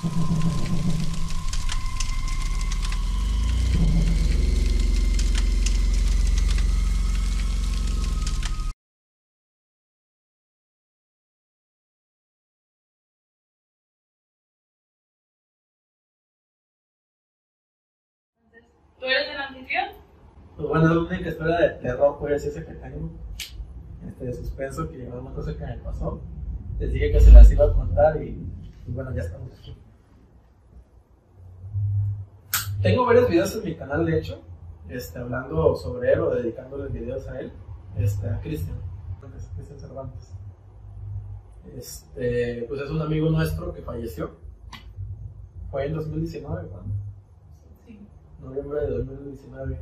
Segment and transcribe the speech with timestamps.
[0.00, 0.06] ¿Tú
[19.04, 19.88] eres el anfitrión?
[20.56, 23.10] Pues bueno, la única historia de terror, pues, ese que tengo.
[24.06, 26.22] Este, de suspenso, que lleva una cosa que me pasó.
[26.78, 28.28] Les dije que se las iba a contar y,
[28.86, 29.76] y bueno, ya estamos aquí.
[32.82, 34.40] Tengo varios videos en mi canal, de hecho,
[34.88, 37.52] este, hablando sobre él o dedicándole videos a él,
[37.98, 38.78] este, a Cristian,
[39.54, 40.32] Cristian Cervantes.
[41.76, 44.30] Este, pues es un amigo nuestro que falleció.
[45.70, 46.94] Fue en 2019, ¿cuándo?
[47.86, 48.00] Sí.
[48.40, 49.78] Noviembre de 2019.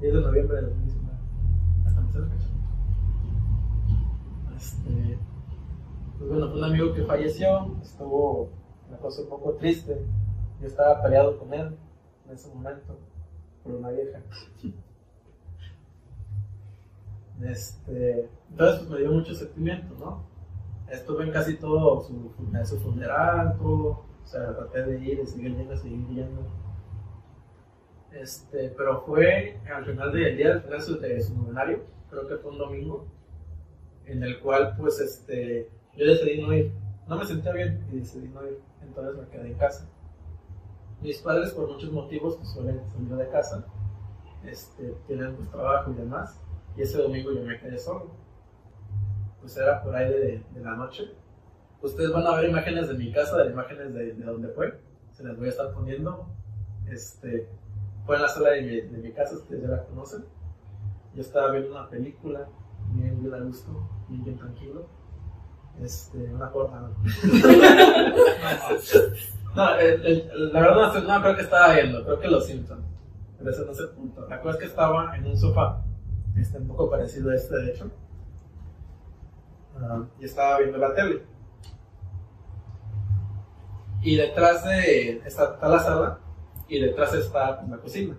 [0.00, 1.18] 10 de noviembre de 2019.
[1.86, 2.48] Hasta me fecha.
[4.56, 5.18] Este,
[6.18, 7.76] pues bueno, fue un amigo que falleció.
[7.82, 8.48] Estuvo
[8.88, 10.00] una cosa un poco triste.
[10.62, 11.76] Yo estaba peleado con él
[12.32, 12.98] en ese momento
[13.62, 14.20] por una vieja.
[17.42, 20.24] Este, entonces pues, me dio mucho sentimiento, ¿no?
[20.90, 22.32] Estuve en casi todo su,
[22.64, 23.58] su funeral.
[23.60, 26.42] O sea, traté de ir y seguir yendo, seguir yendo.
[28.12, 32.50] Este, pero fue al final del día, al final de su novenario, creo que fue
[32.52, 33.06] un domingo,
[34.06, 36.72] en el cual pues este, yo decidí no ir.
[37.08, 39.91] No me sentía bien y decidí no ir, entonces me quedé en casa.
[41.02, 43.66] Mis padres por muchos motivos pues suelen salir de casa,
[44.44, 46.40] este, tienen pues trabajo y demás,
[46.76, 48.10] y ese domingo yo me quedé solo.
[49.40, 51.12] Pues era por ahí de, de la noche.
[51.80, 54.78] Ustedes van a ver imágenes de mi casa, de imágenes de, de donde fue,
[55.10, 56.26] se las voy a estar poniendo.
[56.88, 57.48] Este,
[58.06, 60.24] fue en la sala de mi, de mi casa, ustedes ya la conocen.
[61.14, 62.48] Yo estaba viendo una película,
[62.92, 64.86] bien, bien a gusto, bien, bien tranquilo.
[65.80, 66.92] Este, una porra, ¿no?
[69.54, 72.84] no, el- la verdad no, no creo que estaba viendo, creo que Los Simpsons.
[73.38, 74.26] Pero ese no es el punto.
[74.28, 75.82] La cosa es que estaba en un sofá,
[76.36, 77.90] este, un poco parecido a este, de hecho.
[79.80, 81.22] Ah, y estaba viendo la tele.
[84.02, 86.18] Y detrás de está, está la sala
[86.68, 88.16] y detrás está la cocina.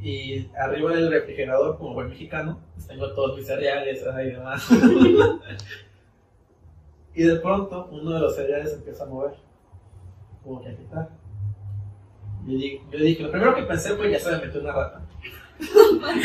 [0.00, 4.68] Y arriba del refrigerador, como buen mexicano, pues tengo todos mis cereales y demás.
[7.14, 9.34] y de pronto uno de los cereales se empieza a mover,
[10.42, 11.08] como que a quitar.
[12.46, 15.00] Y di- yo dije, lo primero que pensé fue ya se me metió una rata.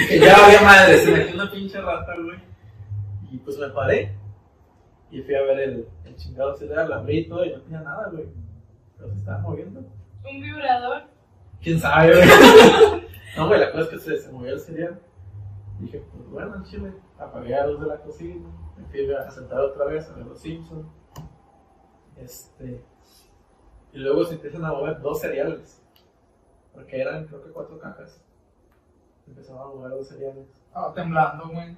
[0.07, 2.39] que ya había madre, se metió una pinche rata, güey.
[3.31, 4.15] Y pues me paré
[5.11, 8.25] y fui a ver el, el chingado cereal, abrí todo y no tenía nada, güey.
[8.97, 9.79] Pero se estaba moviendo.
[10.29, 11.03] Un vibrador.
[11.61, 12.27] ¿Quién sabe, güey?
[13.37, 14.99] no, güey, la cosa es que se, se movió el cereal.
[15.79, 19.59] Dije, pues bueno, en chile, apagué la luz de la cocina, me fui a sentar
[19.59, 20.87] otra vez a ver los Simpsons.
[22.17, 22.83] Este.
[23.93, 25.81] Y luego se empiezan a mover dos cereales.
[26.73, 28.21] Porque eran, creo que cuatro cajas.
[29.27, 30.47] Empezaban a mover dos cereales.
[30.67, 31.75] Estaba temblando, güey.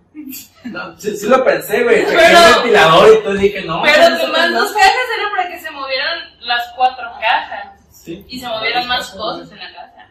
[0.66, 2.06] No, sí, sí lo pensé, güey.
[2.06, 3.82] Pero- el ventilador y todo dije, no.
[3.84, 7.80] Pero no, tu no, más dos cajas era para que se movieran las cuatro cajas.
[7.90, 8.26] Sí.
[8.28, 10.10] Y se movieran más cosas en la casa.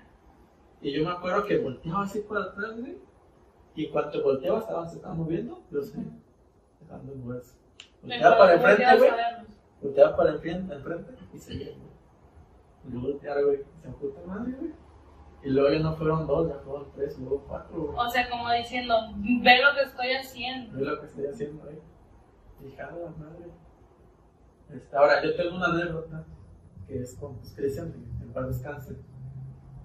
[0.80, 2.96] Y yo me acuerdo que volteaba así por atrás, güey.
[3.74, 5.98] Y cuando volteaba estaban, se estaban moviendo, pero sí,
[6.80, 7.56] dejando de moverse.
[8.02, 9.10] Volteaba para enfrente, güey.
[9.82, 11.90] Volteaba para enfrente, enfrente y seguía, güey.
[12.86, 13.58] Y luego volteaba, güey.
[13.82, 14.72] Se puta madre, güey.
[15.42, 17.96] Y luego ya no fueron dos, ya fueron tres, luego cuatro, güey.
[17.96, 20.78] O sea, como diciendo, ve lo que estoy haciendo.
[20.78, 21.78] Ve lo que estoy haciendo, güey.
[22.62, 23.46] Y ah, la madre.
[24.70, 26.24] Este, ahora, yo tengo una anécdota
[26.86, 28.96] que es con pues, Cristian, en paz descanse.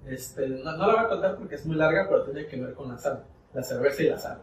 [0.06, 2.74] Este, no, no la voy a contar porque es muy larga, pero tiene que ver
[2.74, 3.24] con la sal,
[3.56, 4.42] la cerveza y la sal.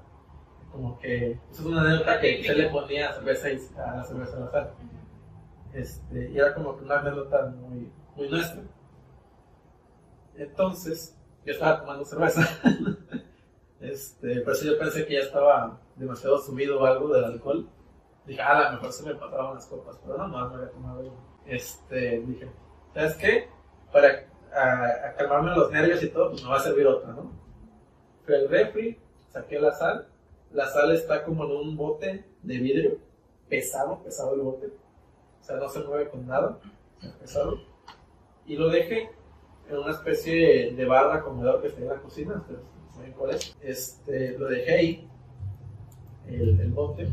[0.73, 4.37] Como que, esa es una anécdota que se le ponía cerveza y, a la cerveza
[4.39, 4.75] y la sal.
[5.75, 8.63] Este, y era como una anécdota muy, muy nuestra.
[10.35, 12.43] Entonces, yo estaba tomando cerveza.
[13.83, 17.69] Este, por eso yo pensé que ya estaba demasiado subido o algo del alcohol.
[18.25, 20.71] Dije, ah, a lo mejor se me pasaban las copas, pero no, no, no había
[20.71, 21.13] tomado.
[21.45, 22.49] Este, dije,
[22.95, 23.49] ¿sabes qué?
[23.93, 24.25] Para
[24.55, 27.42] a, a calmarme los nervios y todo, pues me va a servir otra, ¿no?
[28.25, 28.99] Fui al refri,
[29.33, 30.07] saqué la sal.
[30.53, 32.99] La sal está como en un bote de vidrio,
[33.49, 34.67] pesado, pesado el bote.
[35.41, 36.59] O sea, no se mueve con nada,
[37.21, 37.59] pesado.
[38.47, 39.11] Y lo dejé
[39.69, 42.61] en una especie de barra comedor que está en la cocina, ustedes
[42.95, 43.57] saben cuál es.
[43.63, 45.09] Este, lo dejé ahí,
[46.29, 47.09] el, el bote,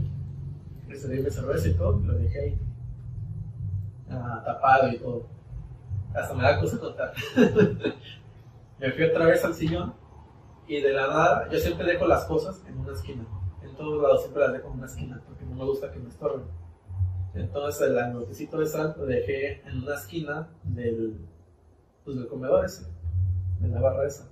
[0.96, 2.58] serví mi cerveza y todo, lo dejé ahí,
[4.10, 5.26] ah, tapado y todo.
[6.14, 7.14] Hasta me da cosa contar.
[8.80, 9.94] me fui otra vez al sillón
[10.70, 13.26] y de la nada, yo siempre dejo las cosas en una esquina.
[13.64, 16.10] En todos lados siempre las dejo en una esquina porque no me gusta que me
[16.10, 16.46] estorben.
[17.34, 21.28] Entonces el botecito de sal lo dejé en una esquina del,
[22.06, 22.86] pues, del comedor ese,
[23.60, 24.30] de la barra esa.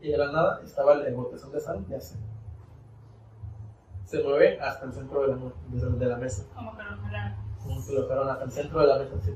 [0.00, 2.16] Y de la nada estaba el botezón de sal, ya sé.
[4.04, 6.46] Se mueve hasta el centro de la, de, de la mesa.
[6.54, 7.36] Como que lo jalaron.
[7.62, 9.34] Como que lo fueron hasta el centro de la mesa, sí.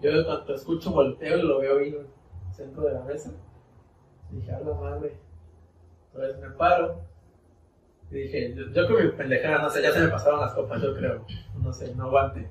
[0.00, 3.30] Yo de cuanto escucho, volteo y lo veo ahí en el centro de la mesa.
[4.32, 5.16] Dije, a la madre.
[6.12, 7.00] Entonces me paro.
[8.10, 10.82] Y dije, yo, yo con mi pendejada, no sé, ya se me pasaron las copas,
[10.82, 11.24] yo creo.
[11.62, 12.50] No sé, no aguante.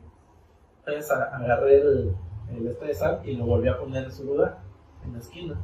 [0.80, 2.16] Entonces agarré el,
[2.50, 4.60] el este de sal y lo volví a poner en su lugar,
[5.04, 5.60] en la esquina.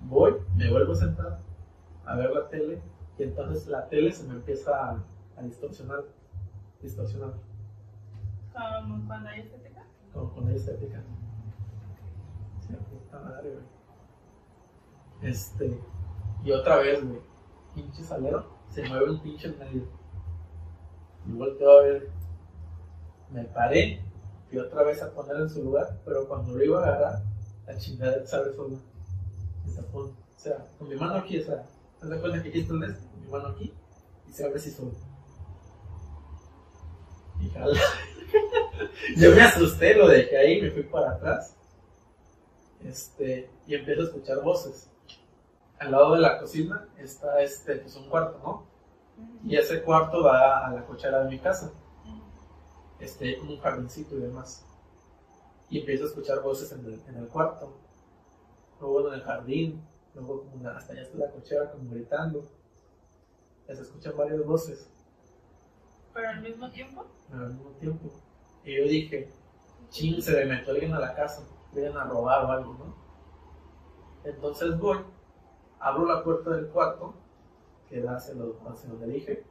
[0.00, 1.40] Voy, me vuelvo a sentar
[2.06, 2.80] a ver la tele
[3.18, 5.04] y entonces la tele se me empieza a,
[5.36, 6.04] a distorsionar.
[6.80, 7.34] Distorsionar.
[8.52, 9.84] Como cuando hay estética.
[10.12, 11.02] Como con la estética.
[12.60, 13.77] Sí, puta madre, güey.
[15.22, 15.80] Este.
[16.44, 17.20] Y otra vez, güey.
[17.74, 18.46] Pinche salero.
[18.70, 19.88] Se mueve un pinche en medio.
[21.26, 22.10] Y volteo a ver.
[23.30, 24.02] Me paré.
[24.50, 26.00] Y otra vez a poner en su lugar.
[26.04, 27.22] Pero cuando lo iba a agarrar,
[27.66, 28.76] la chingada se abre sola.
[29.66, 30.10] Se pone.
[30.10, 31.64] O sea, con mi mano aquí, o sea.
[32.00, 33.08] ¿Te das cuenta que aquí está el este?
[33.08, 33.74] Con mi mano aquí.
[34.28, 34.92] Y se abre así solo.
[37.40, 37.78] Y jala.
[39.16, 41.56] Yo me asusté, lo dejé ahí, me fui para atrás.
[42.84, 44.88] Este, y empiezo a escuchar voces.
[45.80, 48.66] Al lado de la cocina está este, pues un cuarto, ¿no?
[49.44, 51.72] Y ese cuarto da a la cochera de mi casa.
[52.98, 54.64] Este, un jardincito y demás.
[55.70, 57.76] Y empiezo a escuchar voces en el, en el cuarto.
[58.80, 59.84] Luego en el jardín.
[60.14, 62.42] Luego como hasta allá está la cochera como gritando.
[63.68, 64.88] Ya se escuchan varias voces
[66.14, 67.04] Pero al mismo tiempo.
[67.30, 68.10] al mismo tiempo.
[68.64, 69.30] Y yo dije,
[69.90, 71.42] ching, se me metió alguien a la casa,
[71.72, 72.96] vienen a robar o algo, ¿no?
[74.24, 74.98] Entonces voy,
[75.80, 77.14] abro la puerta del cuarto,
[77.88, 79.44] que da hacia, lo- hacia donde dije,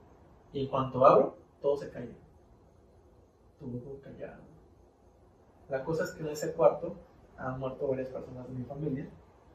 [0.53, 2.13] y en cuanto abro, todo se calla.
[3.59, 4.41] Todo callado.
[5.69, 6.95] La cosa es que en ese cuarto
[7.37, 9.07] han muerto varias personas de mi familia,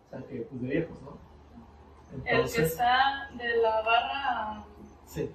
[0.06, 1.19] o sea que pues de viejos, ¿no?
[2.14, 4.64] El que Entonces, está de la barra.
[5.06, 5.30] sí.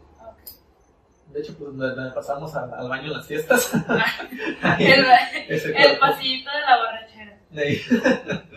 [1.32, 1.72] De hecho, pues
[2.16, 3.74] pasamos al, al baño en las fiestas.
[4.80, 5.06] El,
[5.76, 7.40] el pasillito de la borrachera.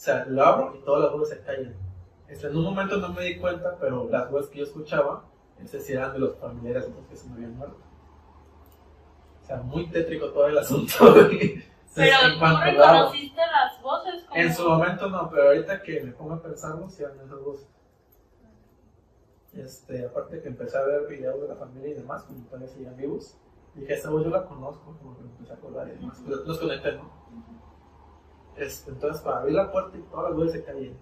[0.00, 1.74] O sea, lo abro y todas las voces se callan.
[2.26, 5.26] Este, en un momento no me di cuenta, pero las voces que yo escuchaba,
[5.62, 7.76] sí eran de los familiares los que se me habían muerto.
[9.42, 10.94] O sea, muy tétrico todo el asunto.
[11.30, 11.64] Entonces,
[11.94, 14.40] Pero tú reconociste las voces como.
[14.40, 17.68] en su momento no, pero ahorita que me pongo a pensarlo, sí eran esas voces.
[19.52, 22.96] Este, aparte que empecé a ver videos de la familia y demás, como todavía siguen
[22.96, 23.36] vivos,
[23.74, 26.18] dije, esa voz yo la conozco, como que me empecé a acordar y demás.
[26.26, 27.20] Los, los conecté, ¿no?
[28.56, 30.98] Este, entonces, para abrir la puerta y todas las voces se caían.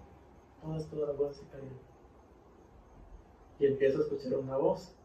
[0.61, 1.79] Todas, todas las voces se caían.
[3.59, 4.95] Y empiezo a escuchar una voz.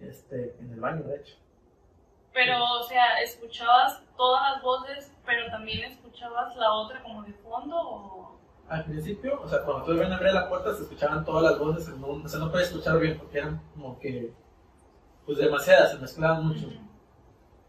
[0.00, 1.36] Este, en el baño, de hecho.
[2.32, 7.76] Pero, o sea, ¿escuchabas todas las voces, pero también escuchabas la otra como de fondo?
[7.76, 8.38] O...
[8.68, 11.88] Al principio, o sea, cuando todavía no abría la puerta, se escuchaban todas las voces
[11.88, 14.32] en un, o sea, no podía escuchar bien porque eran como que,
[15.26, 16.68] pues demasiadas, se mezclaban mucho.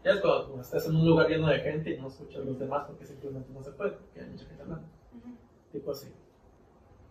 [0.02, 2.58] Ya es cuando, estás en un lugar lleno de gente y no escuchas a los
[2.58, 4.86] demás porque simplemente no se puede, porque hay mucha gente hablando,
[5.72, 6.12] tipo así.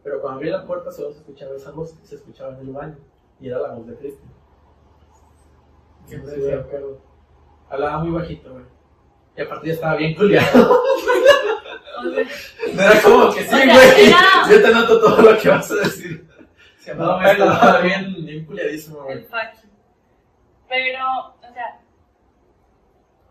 [0.03, 2.73] Pero cuando abrí la puerta solo se escuchaba esa voz y se escuchaba en el
[2.73, 2.97] baño,
[3.39, 4.31] y era la voz de Cristian.
[6.11, 6.99] No sé si acuerdo.
[7.69, 8.65] Hablaba muy bajito, güey.
[9.37, 10.81] Y aparte ya estaba bien culiado.
[11.99, 12.23] O sea,
[12.73, 14.11] No era como que sí, O sea, güey.
[14.49, 16.27] Yo te noto todo lo que vas a decir.
[16.77, 19.27] Se No, me estaba bien, bien culiadísimo, güey.
[20.69, 21.05] Pero,
[21.41, 21.81] o sea,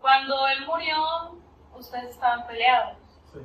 [0.01, 1.41] cuando él murió,
[1.75, 2.97] ustedes estaban peleados.
[3.31, 3.39] Sí.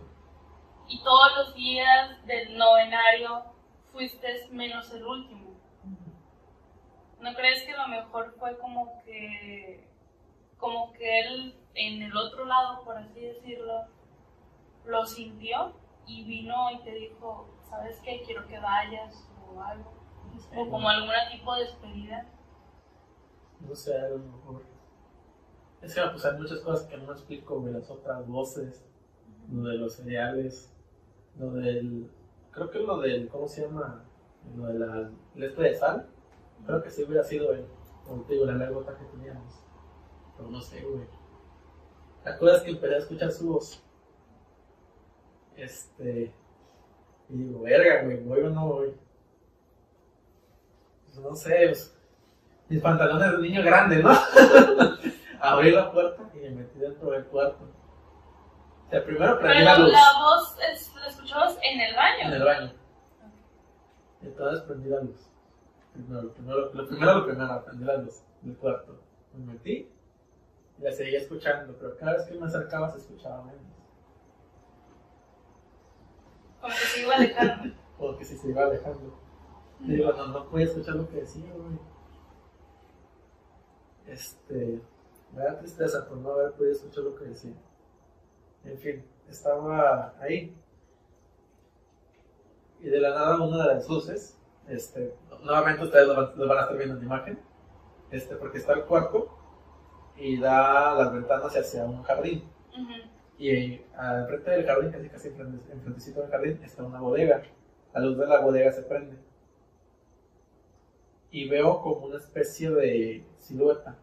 [0.89, 3.45] Y todos los días del novenario
[3.93, 5.55] fuiste menos el último.
[7.21, 9.89] ¿No crees que lo mejor fue como que,
[10.59, 13.87] como que él en el otro lado, por así decirlo,
[14.85, 15.73] lo sintió
[16.07, 18.23] y vino y te dijo, ¿sabes qué?
[18.25, 19.93] Quiero que vayas o algo.
[20.57, 22.27] O como algún tipo de despedida.
[23.61, 24.74] No sé, a lo mejor.
[25.85, 27.75] Es que pues, hay muchas cosas que no me explico, güey.
[27.75, 28.85] Las otras voces,
[29.53, 30.73] lo de los cereales,
[31.39, 32.11] lo del.
[32.53, 33.29] Creo que lo del.
[33.29, 34.05] ¿Cómo se llama?
[34.57, 36.09] Lo de la leche de sal.
[36.65, 37.67] Creo que sí hubiera sido el.
[38.07, 39.63] Como te digo, la anécdota que teníamos.
[40.37, 41.05] Pero no sé, güey.
[42.39, 43.85] Cosa es que empecé a escuchar su voz.
[45.57, 46.33] Este.
[47.29, 48.95] Y digo, verga, güey, ¿voy o no voy?
[51.07, 51.97] Pues no sé, pues,
[52.69, 54.13] mis pantalones de niño grande, ¿no?
[55.53, 57.65] Abrí la puerta y me metí dentro del cuarto.
[58.87, 62.23] O sea, primero prendí Pero la luz la voz es- la escuchabas en el baño.
[62.29, 62.73] en el baño.
[64.23, 65.31] Entonces prendí la luz.
[65.93, 69.01] Primero, lo primero, lo primero, lo primero, prendí la luz del cuarto.
[69.35, 69.91] Me metí
[70.79, 73.61] Y la seguía escuchando, pero cada vez que me acercaba se escuchaba menos.
[76.61, 77.75] Como que se iba alejando.
[77.99, 79.21] Como que si se iba alejando.
[79.81, 81.79] Y digo, no, no podía escuchar lo que decía, güey.
[84.07, 84.83] Este.
[85.35, 87.55] Me da tristeza por no haber podido escuchar lo que decía.
[88.65, 90.57] En fin, estaba ahí.
[92.81, 94.39] Y de la nada, una de las luces,
[94.69, 97.39] este, nuevamente ustedes lo van, lo van a estar viendo en la imagen,
[98.11, 99.29] este, porque está el cuarto
[100.17, 102.45] y da las ventanas hacia un jardín.
[103.39, 107.43] Y al frente del jardín, casi casi enfrente- enfrentecito del jardín, está una bodega.
[107.93, 109.17] La luz de la bodega se prende.
[111.31, 113.97] Y veo como una especie de silueta.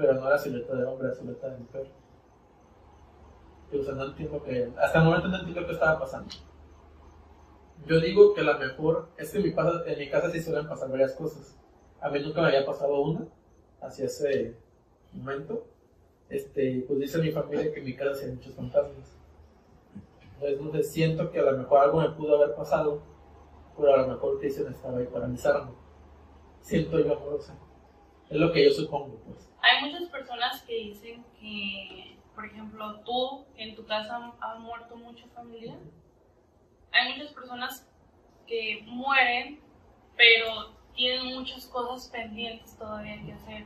[0.00, 1.86] Pero no era silueta de hombre, era silueta de mujer.
[3.70, 4.72] Y, o sea, no entiendo que.
[4.78, 6.34] Hasta el momento no entiendo qué estaba pasando.
[7.84, 9.10] Yo digo que la mejor.
[9.18, 11.54] Es que en mi, casa, en mi casa sí suelen pasar varias cosas.
[12.00, 13.26] A mí nunca me había pasado una.
[13.82, 14.56] Hacia ese
[15.12, 15.66] momento
[16.30, 19.18] este, pues dice mi familia que en mi casa hay muchos fantasmas.
[20.34, 23.02] Entonces, no sé, siento que a lo mejor algo me pudo haber pasado,
[23.76, 25.72] pero a lo mejor Cristian estaba ahí para avisarme.
[26.62, 27.52] Siento yo, sé.
[28.30, 29.48] Es lo que yo supongo, pues.
[29.60, 35.26] Hay muchas personas que dicen que, por ejemplo, tú en tu casa ha muerto mucha
[35.34, 35.76] familia.
[36.92, 37.88] Hay muchas personas
[38.46, 39.60] que mueren,
[40.16, 43.64] pero tienen muchas cosas pendientes todavía que hacer.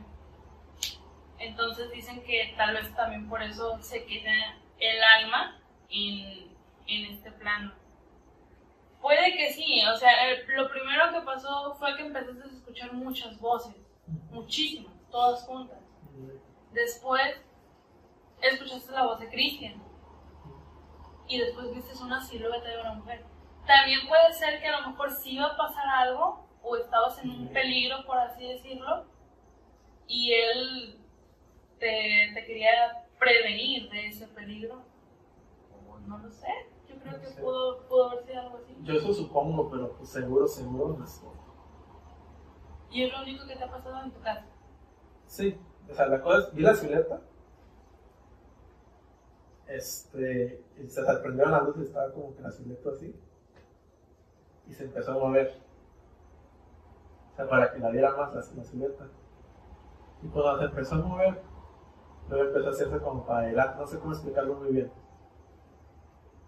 [1.37, 6.49] Entonces dicen que tal vez también por eso se queda el alma en,
[6.87, 7.73] en este plano.
[8.99, 10.11] Puede que sí, o sea,
[10.55, 13.75] lo primero que pasó fue que empezaste a escuchar muchas voces,
[14.31, 15.79] muchísimas, todas juntas.
[16.73, 17.21] Después
[18.41, 19.81] escuchaste la voz de Cristian.
[21.27, 23.25] Y después viste una silueta de una mujer.
[23.65, 27.29] También puede ser que a lo mejor sí iba a pasar algo o estabas en
[27.31, 29.05] un peligro, por así decirlo,
[30.07, 30.99] y él
[31.79, 34.83] te, te quería prevenir de ese peligro.
[35.89, 36.47] O no lo sé.
[36.87, 37.41] Yo creo No que sé.
[37.41, 38.75] pudo, pudo haber sido algo así.
[38.83, 41.05] Yo eso supongo, pero pues seguro, seguro no.
[42.95, 44.45] Y es lo único que te ha pasado en tu casa.
[45.25, 45.59] Sí,
[45.91, 47.19] o sea, la cosa es, vi la silueta.
[49.67, 53.13] Este, se prendieron las luces, estaba como que la silueta así.
[54.69, 55.59] Y se empezó a mover.
[57.33, 59.07] O sea, para que la viera más la, la silueta.
[60.23, 61.41] Y cuando se empezó a mover,
[62.29, 64.89] luego empezó a hacerse como para adelante, no sé cómo explicarlo muy bien.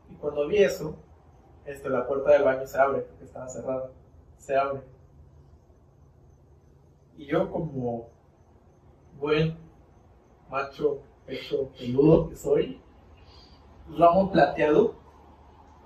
[0.10, 0.96] Y cuando vi eso,
[1.66, 3.92] este, la puerta del baño se abre, porque estaba cerrada.
[4.38, 4.97] Se abre.
[7.18, 8.10] Y yo como
[9.20, 9.58] buen
[10.50, 12.80] macho pecho peludo que soy,
[13.90, 14.96] lomo plateado,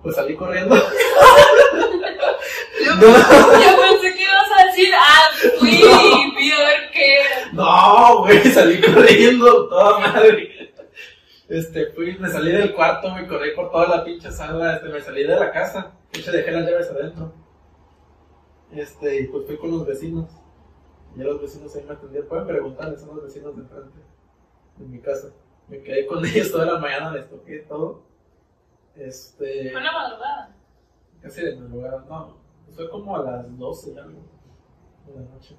[0.04, 0.76] pues salí corriendo.
[0.76, 0.84] Yo,
[2.96, 3.02] No.
[3.02, 7.16] yo pensé que ibas a decir, ah, fui vi a ver qué.
[7.54, 10.74] No, güey, salí corriendo, toda madre.
[11.48, 15.02] Este, fui, me salí del cuarto, me corrí por toda la pinche sala, este, me
[15.02, 17.34] salí de la casa, de hecho dejé las llaves adentro.
[18.74, 20.30] Este, y pues fui con los vecinos.
[21.16, 24.00] Y ya los vecinos ahí me atendían, pueden preguntarles, son los vecinos de enfrente,
[24.78, 25.30] de mi casa.
[25.68, 28.04] Me quedé con ellos toda la mañana, les toqué todo.
[28.96, 30.56] Este, Fue en la madrugada.
[31.22, 32.38] casi de madrugada, no,
[32.72, 34.22] fue como a las 12 y algo
[35.08, 35.56] de la noche.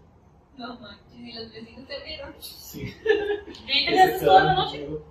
[0.56, 2.34] No manches, y los vecinos te vieron.
[2.38, 2.82] Sí.
[3.66, 4.84] ¿Y te toda la noche?
[4.84, 5.04] conmigo.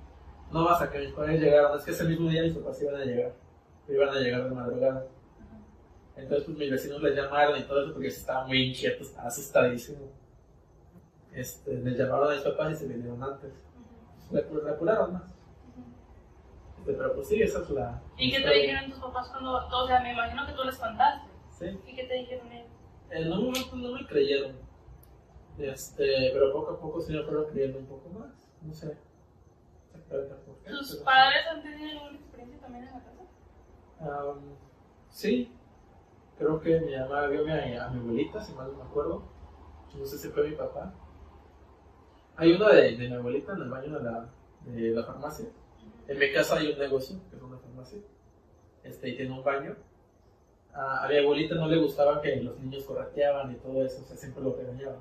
[0.51, 1.77] No, hasta que mis padres llegaron.
[1.77, 3.33] Es que ese mismo día mis papás iban a llegar.
[3.87, 5.07] Iban a llegar de madrugada.
[6.15, 10.11] Entonces, pues mis vecinos les llamaron y todo eso porque estaba muy inquieto, estaba asustadísimo.
[11.33, 13.53] Este, les llamaron a mis papás y se vinieron antes.
[14.31, 15.23] Le, le apuraron más.
[16.79, 18.01] Este, pero pues sí, esa es la.
[18.17, 21.27] ¿Y qué te dijeron tus papás cuando, o sea, me imagino que tú les contaste?
[21.51, 21.79] Sí.
[21.87, 22.67] ¿Y qué te dijeron ellos?
[23.11, 24.55] En un momento no me creyeron.
[25.57, 28.31] Este, pero poco a poco sí me fueron creyendo un poco más.
[28.61, 28.97] No sé
[29.87, 30.69] exactamente por qué.
[30.71, 33.21] ¿Tus pero- padres han tenido alguna experiencia también en la casa?
[34.31, 34.39] Am,
[35.09, 35.53] sí,
[36.37, 39.23] creo que mi mamá vio a mi, a mi abuelita, si mal no me acuerdo.
[39.93, 40.93] No sé si fue mi papá.
[42.35, 44.29] Hay una de, de mi abuelita en el baño de la,
[44.65, 45.47] de la farmacia.
[46.07, 47.99] En mi casa hay un negocio, que es una farmacia.
[48.83, 49.75] Este, y tiene un baño.
[50.73, 54.05] A, a mi abuelita no le gustaba que los niños correteaban y todo eso, o
[54.05, 54.97] sea, siempre lo regañaba.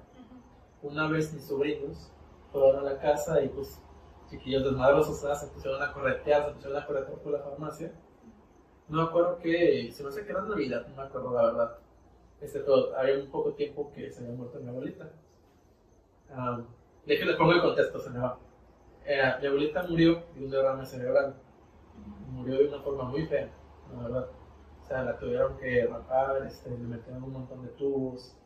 [0.82, 2.10] Una vez mis sobrinos
[2.50, 3.80] fueron a la casa y pues
[4.28, 7.92] chiquillos desmadrosos se pusieron a corretear, se pusieron a corretear por la farmacia.
[8.88, 11.78] No me acuerdo que, se me hace que era Navidad, no me acuerdo la verdad.
[12.40, 15.10] Este, pero había un poco tiempo que se había muerto mi abuelita.
[16.30, 16.64] Um,
[17.07, 18.38] déjenles pongo el contexto, se me va.
[19.04, 21.35] Eh, mi abuelita murió de un derrame cerebral.
[22.30, 23.50] Murió de una forma muy fea,
[23.92, 24.28] la verdad.
[24.80, 28.37] O sea, la tuvieron que rapar, este, le metieron un montón de tubos.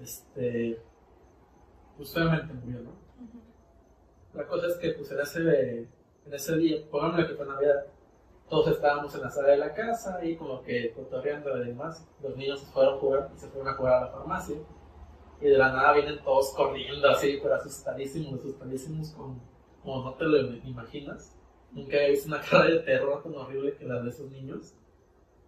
[0.00, 0.80] Este,
[1.96, 2.92] pues feamente murió, ¿no?
[4.34, 5.78] La cosa es que pues en ese,
[6.26, 7.86] en ese día, pongámosle que fue Navidad,
[8.48, 12.06] todos estábamos en la sala de la casa y como que cotorreando y demás.
[12.22, 14.56] Los niños se fueron a jugar y se fueron a jugar a la farmacia.
[15.40, 19.40] Y de la nada vienen todos corriendo así, pero asustadísimos, asustadísimos, como,
[19.82, 21.36] como no te lo imaginas.
[21.70, 24.74] Nunca había visto una cara de terror tan horrible que la de esos niños.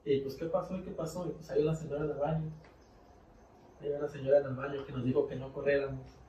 [0.04, 0.76] Y pues, ¿qué pasó?
[0.76, 1.26] ¿Y qué pasó?
[1.26, 2.50] Y pues hay una señora en el baño.
[3.80, 6.20] Hay una señora en el baño que nos dijo que no corriéramos.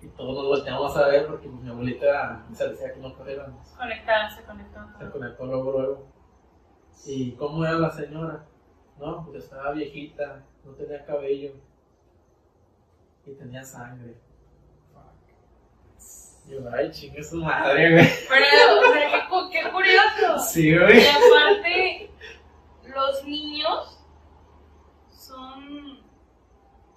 [0.00, 3.68] Y todos nos volteamos a ver porque pues, mi abuelita se decía que no corriéramos.
[3.70, 4.80] Conectada, se conectó.
[4.98, 6.06] Se conectó luego, luego.
[7.06, 8.44] ¿Y cómo era la señora?
[8.98, 11.52] No, pues estaba viejita, no tenía cabello.
[13.26, 14.14] Y tenía sangre.
[14.92, 16.48] Fuck.
[16.50, 18.08] Yo, ay, chingue su madre, güey.
[18.28, 20.38] Pero, o sea, qué, cu- qué curioso.
[20.40, 21.02] Sí, güey.
[21.02, 22.10] Y aparte,
[22.84, 23.98] los niños
[25.10, 26.02] son.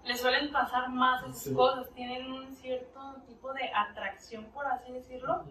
[0.03, 1.53] les suelen pasar más esas Sí.
[1.53, 1.89] cosas.
[1.93, 5.43] Tienen un cierto tipo de atracción, por así decirlo.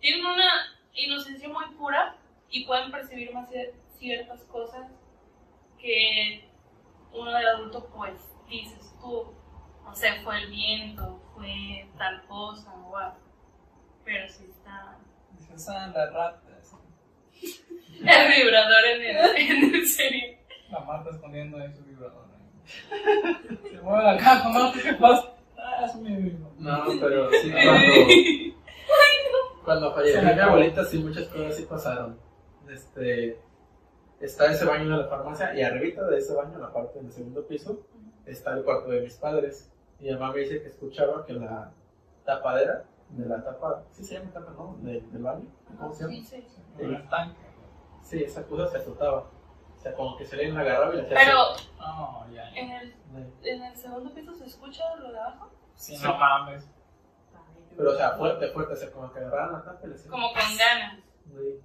[0.00, 0.50] Tienen una
[0.94, 2.16] inocencia muy pura
[2.50, 4.86] y pueden percibir más cier- ciertas cosas
[5.78, 6.48] que
[7.12, 8.14] uno de adulto, pues,
[8.48, 9.32] dices tú.
[9.84, 13.16] No sé, fue el viento, fue tal cosa o algo.
[14.04, 14.98] Pero sí está.
[15.38, 16.76] Dices, ah, las ratas.
[18.00, 20.36] El vibrador en el, en el serio.
[20.70, 22.26] La Marta escondiendo ahí su vibrador.
[22.34, 23.68] ahí.
[23.70, 25.32] Se mueve la cama, Marta, ¿qué pasa?
[25.56, 26.52] Ah, es mi vibrador.
[26.58, 28.54] No, pero sí, cuando,
[29.64, 32.18] cuando falleció mi abuelita, sí, muchas cosas sí pasaron.
[32.68, 33.38] Este,
[34.20, 37.12] está ese baño de la farmacia y arribita de ese baño, en la parte del
[37.12, 37.86] segundo piso,
[38.26, 39.70] está el cuarto de mis padres.
[40.04, 41.72] Mi mamá me dice que escuchaba que la
[42.26, 44.76] tapadera de la tapa, sí se llama tapa, ¿no?
[44.82, 45.46] De- del baño,
[45.78, 46.14] ¿cómo se llama?
[46.14, 46.62] Sí, sí, sí.
[46.76, 47.40] Con el tanque.
[48.02, 49.20] Sí, esa cosa se azotaba.
[49.74, 51.38] O sea, como que se le agarraba y le hacía Pero
[51.78, 52.60] No, ya, ya.
[52.60, 52.94] en el,
[53.44, 55.50] en el segundo piso se escucha lo de abajo.
[55.74, 56.68] Si no mames.
[57.74, 60.10] Pero, o sea, fuerte, fuerte, o sea, como que agarraban la tapa y le hacían.
[60.10, 60.98] Como con ganas.
[61.24, 61.60] Sí,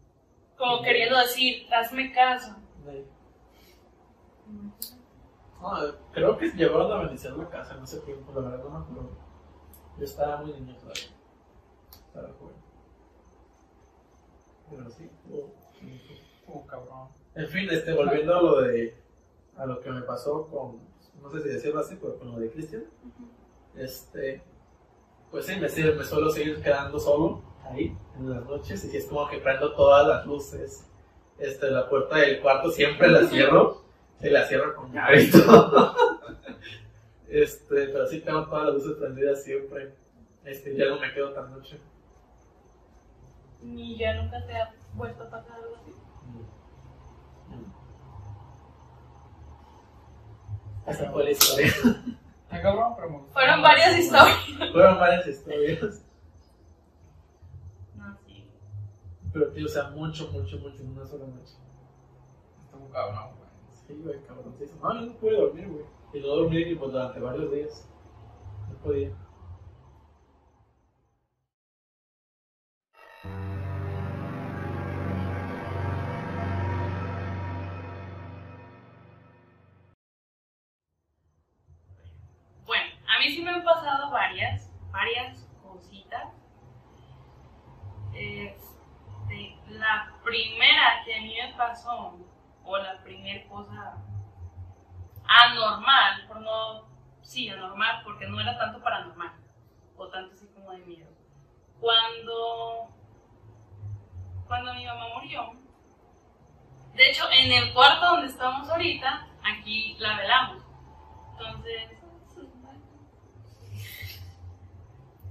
[0.57, 2.55] Como queriendo decir, hazme caso.
[2.85, 3.05] sí.
[5.61, 5.71] No,
[6.13, 8.77] creo que llevaron la bendición a la casa, no sé tiempo, la verdad no me
[8.85, 9.09] acuerdo.
[9.97, 11.09] Yo estaba muy niño todavía.
[12.07, 12.55] Estaba joven.
[14.69, 15.09] Pero sí,
[16.51, 17.09] Uh, cabrón.
[17.35, 18.95] En fin, este, volviendo a lo de.
[19.55, 20.79] a lo que me pasó con.
[21.21, 22.85] no sé si decirlo así, pero con lo de Cristian.
[23.75, 24.41] Este.
[25.29, 29.05] Pues sí, me, me suelo seguir quedando solo ahí en las noches y si es
[29.05, 30.87] como que prendo todas las luces.
[31.37, 33.81] Este, la puerta del cuarto siempre la cierro.
[34.21, 35.95] Se la cierro con llave y todo.
[37.27, 39.93] Este, pero sí tengo todas las luces prendidas siempre.
[40.43, 41.79] Este, ya no me quedo tan noche.
[43.61, 45.93] Ni ya nunca te ha vuelto a pasar algo así.
[50.87, 51.67] Esa fue la historia.
[51.67, 53.33] Está cabrón, pero gustó.
[53.33, 54.37] Fueron varias historias.
[54.71, 56.05] Fueron varias historias.
[57.95, 58.49] No, sí.
[59.31, 61.53] Pero, tío, o sea, mucho, mucho, mucho en una sola noche.
[62.65, 63.38] Estuvo cabrón, güey.
[63.89, 64.71] Sí, güey, sí.
[64.83, 65.83] No, no pude dormir, güey.
[66.13, 67.89] Y no dormí pues, durante varios días.
[68.71, 69.09] No podía.
[82.67, 86.27] Bueno, a mí sí me han pasado varias, varias cositas.
[88.13, 92.18] Este, la primera que a mí me pasó,
[92.69, 93.97] o la primera cosa
[95.25, 96.87] anormal, por no,
[97.23, 99.31] sí, anormal, porque no era tanto paranormal,
[99.97, 101.09] o tanto así como de miedo.
[101.79, 102.89] Cuando,
[104.47, 105.51] cuando mi mamá murió,
[106.93, 110.63] de hecho, en el cuarto donde estamos ahorita, aquí la velamos.
[111.31, 111.89] Entonces,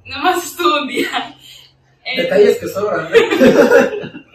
[0.05, 1.37] nomás estuvo un día.
[2.17, 4.25] Detalles que sobran, ¿eh?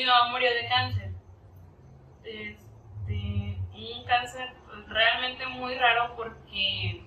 [0.00, 1.12] mi mamá murió de cáncer.
[2.24, 4.48] Este, un cáncer
[4.88, 7.04] realmente muy raro porque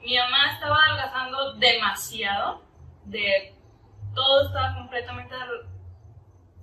[0.00, 2.62] mi mamá estaba adelgazando demasiado,
[3.04, 3.52] de
[4.14, 5.34] todo estaba completamente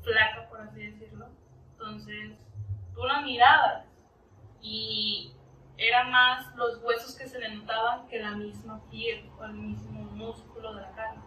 [0.02, 1.28] flaca, por así decirlo.
[1.72, 2.38] Entonces,
[2.94, 3.84] tú la mirabas
[4.62, 5.34] y
[5.76, 10.04] eran más los huesos que se le notaban que la misma piel o el mismo
[10.12, 11.25] músculo de la carne.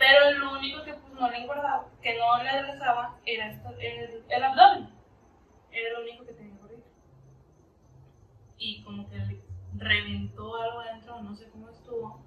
[0.00, 4.42] Pero lo único que pues, no le engordaba, que no le adelgazaba, era esto- el,
[4.42, 4.88] abdomen.
[5.70, 6.88] Era lo único que tenía gordito.
[8.56, 9.42] Y como que le
[9.74, 12.18] reventó algo adentro, no sé cómo estuvo.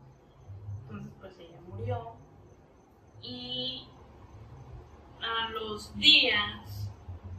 [0.83, 2.15] Entonces, pues ella murió.
[3.23, 3.87] Y
[5.19, 6.91] a los días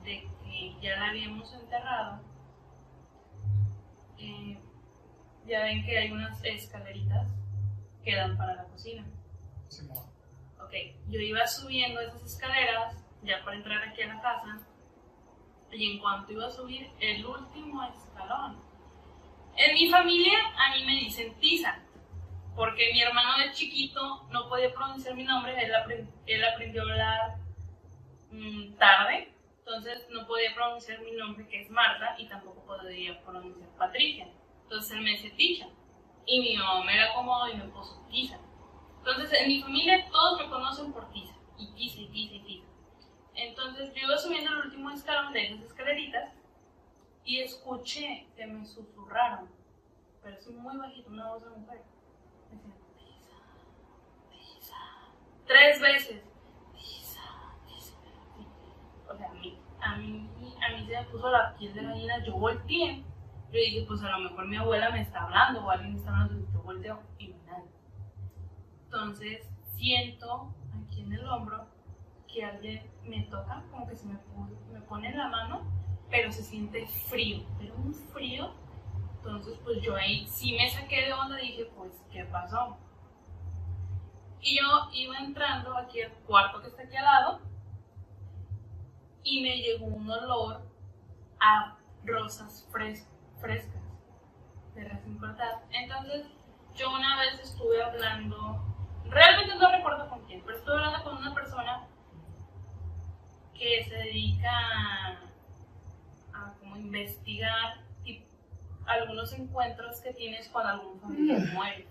[0.02, 2.22] de que ya la habíamos enterrado,
[4.18, 4.58] eh,
[5.46, 7.28] ya ven que hay unas escaleritas
[8.02, 9.06] que dan para la cocina.
[9.68, 10.13] Simón.
[11.08, 14.66] Yo iba subiendo esas escaleras ya para entrar aquí a la casa
[15.70, 18.60] y en cuanto iba a subir el último escalón,
[19.56, 21.80] en mi familia a mí me dicen Tisa,
[22.56, 25.72] porque mi hermano de chiquito no podía pronunciar mi nombre, él,
[26.26, 27.36] él aprendió a hablar
[28.30, 33.68] mm, tarde, entonces no podía pronunciar mi nombre que es Marta y tampoco podía pronunciar
[33.78, 34.28] Patricia,
[34.62, 35.68] entonces él me decía Tisha
[36.26, 38.38] y mi mamá me era cómodo y me puso Tisa.
[39.06, 42.66] Entonces en mi familia todos me conocen por Tisa, y Tisa, y Tisa, y Tisa.
[43.34, 46.32] Entonces yo iba subiendo el último escalón de esas escaleritas
[47.22, 49.50] y escuché que me susurraron,
[50.22, 51.82] pero es muy bajito, una voz de mujer.
[52.50, 53.34] Me decían, Tisa,
[54.30, 54.76] Tisa.
[55.48, 56.22] Tres veces.
[56.72, 57.20] Tisa,
[57.66, 57.94] Tisa.
[59.06, 60.30] O sea, a mí, a mí,
[60.62, 63.04] a mí se me puso la piel de gallina, yo volteé.
[63.52, 66.10] Yo dije, pues a lo mejor mi abuela me está hablando o alguien me está
[66.10, 67.73] hablando, yo volteo y nadie.
[68.94, 70.54] Entonces siento
[70.86, 71.66] aquí en el hombro
[72.32, 74.16] que alguien me toca, como que se me,
[74.72, 75.62] me pone la mano,
[76.08, 78.52] pero se siente frío, pero un frío.
[79.16, 82.76] Entonces, pues yo ahí sí me saqué de onda y dije, pues, ¿qué pasó?
[84.40, 87.40] Y yo iba entrando aquí al cuarto que está aquí al lado
[89.24, 90.62] y me llegó un olor
[91.40, 93.08] a rosas fres-
[93.40, 93.82] frescas,
[94.76, 95.62] de recién cortadas.
[95.72, 96.26] Entonces,
[96.76, 98.62] yo una vez estuve hablando,
[99.08, 101.86] realmente no recuerdo con quién, pero estuve hablando con una persona
[103.54, 105.18] que se dedica a,
[106.32, 107.84] a como investigar
[108.86, 111.86] algunos encuentros que tienes cuando algún familiar muere.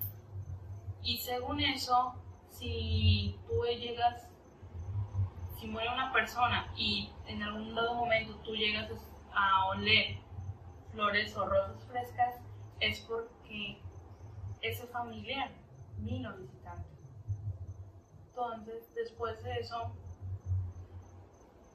[1.02, 2.16] Y según eso,
[2.50, 4.30] si tú llegas,
[5.60, 8.92] si muere una persona y en algún dado momento tú llegas
[9.34, 10.18] a oler
[10.92, 12.36] flores o rosas frescas,
[12.80, 13.82] es porque
[14.62, 15.50] ese familiar
[15.98, 16.93] vino visitante.
[18.36, 19.92] Entonces, después de eso,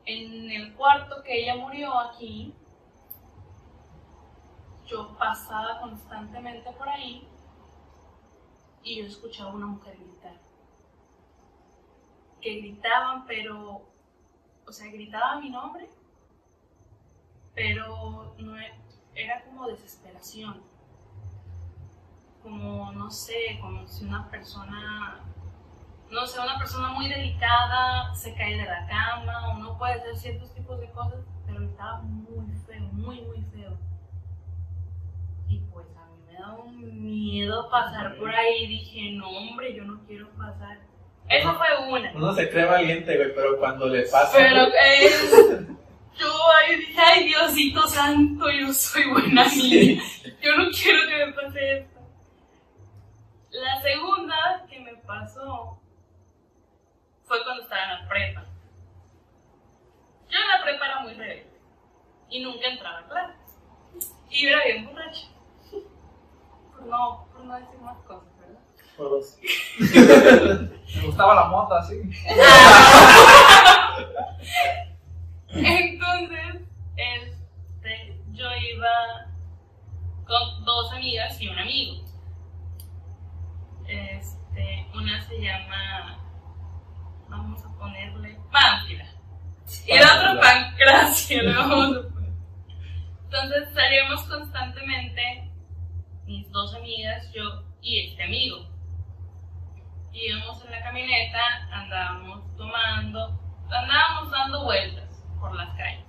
[0.06, 2.52] en el cuarto que ella murió aquí,
[4.84, 7.28] yo pasaba constantemente por ahí
[8.82, 10.34] y yo escuchaba a una mujer gritar.
[12.40, 13.82] Que gritaban, pero,
[14.66, 15.88] o sea, gritaba mi nombre,
[17.54, 18.74] pero no e-
[19.14, 20.60] era como desesperación.
[22.42, 25.24] Como, no sé, como si una persona
[26.10, 30.16] no sé, una persona muy delicada se cae de la cama o no puede hacer
[30.16, 33.78] ciertos tipos de cosas, pero estaba muy feo, muy, muy feo.
[35.48, 38.66] Y pues a mí me da un miedo pasar por ahí.
[38.66, 40.78] Dije, no, hombre, yo no quiero pasar.
[41.28, 42.10] Esa fue una.
[42.14, 44.32] Uno se cree valiente, güey, pero cuando le pasa.
[44.34, 45.10] Pero eh,
[46.18, 50.02] yo ahí dije, ay Diosito santo, yo soy buena niña.
[50.40, 52.00] Yo no quiero que me pase esto.
[53.50, 55.77] La segunda que me pasó
[57.28, 58.44] fue cuando estaba en la prepa.
[60.30, 61.60] Yo en la prepa era muy rebelde
[62.30, 63.36] y nunca entraba a clases.
[64.30, 65.28] Y era bien borracha.
[66.72, 68.60] Por no, por no decir más cosas, ¿verdad?
[68.96, 69.36] Por dos.
[70.94, 71.96] Me gustaba la moto así.
[75.48, 76.62] Entonces,
[76.96, 79.26] este, yo iba
[80.24, 82.04] con dos amigas y un amigo.
[83.88, 86.18] Este, una se llama,
[87.28, 89.06] vamos a ponerle, Pánfila.
[89.86, 92.32] Y el otro Pancracia, le vamos a poner.
[93.24, 95.50] Entonces salíamos constantemente,
[96.24, 98.66] mis dos amigas, yo y este amigo.
[100.12, 103.38] Íbamos en la camioneta, andábamos tomando,
[103.70, 106.04] andábamos dando vueltas por las calles.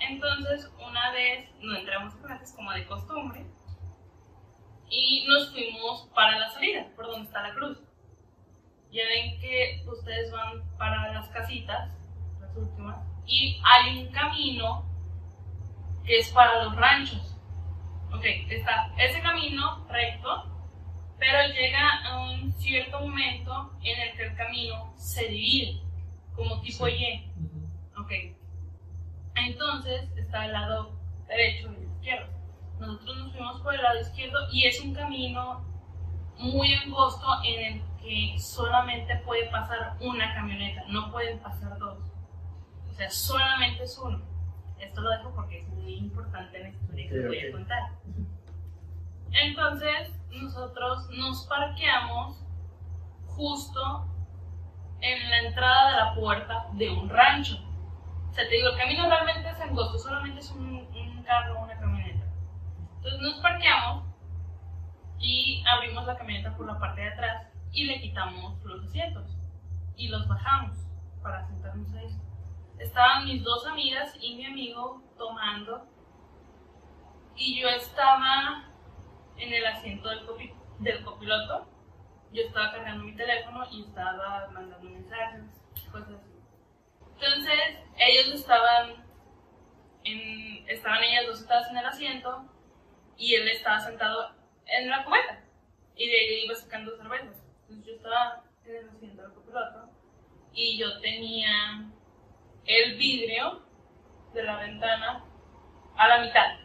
[0.00, 3.46] Entonces, una vez nos entramos a clases como de costumbre
[4.90, 7.78] y nos fuimos para la salida, por donde está la cruz.
[8.90, 11.94] Ya ven que ustedes van para las casitas,
[12.40, 12.96] las últimas,
[13.26, 14.86] y hay un camino
[16.04, 17.36] que es para los ranchos.
[18.12, 20.44] Ok, está ese camino recto,
[21.18, 25.82] pero llega a un cierto momento en el que el camino se divide,
[26.34, 27.30] como tipo Y.
[27.98, 28.10] Ok.
[29.34, 30.98] Entonces está el lado
[31.28, 32.32] derecho y el izquierdo.
[32.80, 35.64] Nosotros nos fuimos por el lado izquierdo y es un camino
[36.38, 41.98] muy angosto en el que solamente puede pasar una camioneta, no pueden pasar dos.
[42.88, 44.20] O sea, solamente es uno.
[44.78, 47.82] Esto lo dejo porque es muy importante en la historia que voy a contar.
[49.30, 52.44] Entonces, nosotros nos parqueamos
[53.26, 54.06] justo
[55.00, 57.56] en la entrada de la puerta de un rancho.
[58.28, 61.64] O sea, te digo, el camino realmente es angosto, solamente es un, un carro o
[61.64, 62.24] una camioneta.
[62.96, 64.04] Entonces nos parqueamos
[65.18, 69.26] y abrimos la camioneta por la parte de atrás y le quitamos los asientos
[69.96, 70.76] y los bajamos
[71.22, 72.08] para sentarnos ahí.
[72.78, 75.86] Estaban mis dos amigas y mi amigo tomando
[77.36, 78.64] y yo estaba
[79.36, 81.68] en el asiento del, copi- del copiloto.
[82.32, 85.44] Yo estaba cargando mi teléfono y estaba mandando mensajes,
[85.90, 86.30] cosas así.
[87.14, 89.04] Entonces, ellos estaban,
[90.04, 92.44] estaban ellas dos sentadas en el asiento
[93.16, 94.34] y él estaba sentado
[94.66, 95.40] en la cubeta
[95.96, 97.42] y de ahí iba sacando cervezas.
[97.68, 99.90] Entonces yo estaba en el copiloto
[100.54, 101.84] y yo tenía
[102.64, 103.62] el vidrio
[104.32, 105.22] de la ventana
[105.96, 106.58] a la mitad.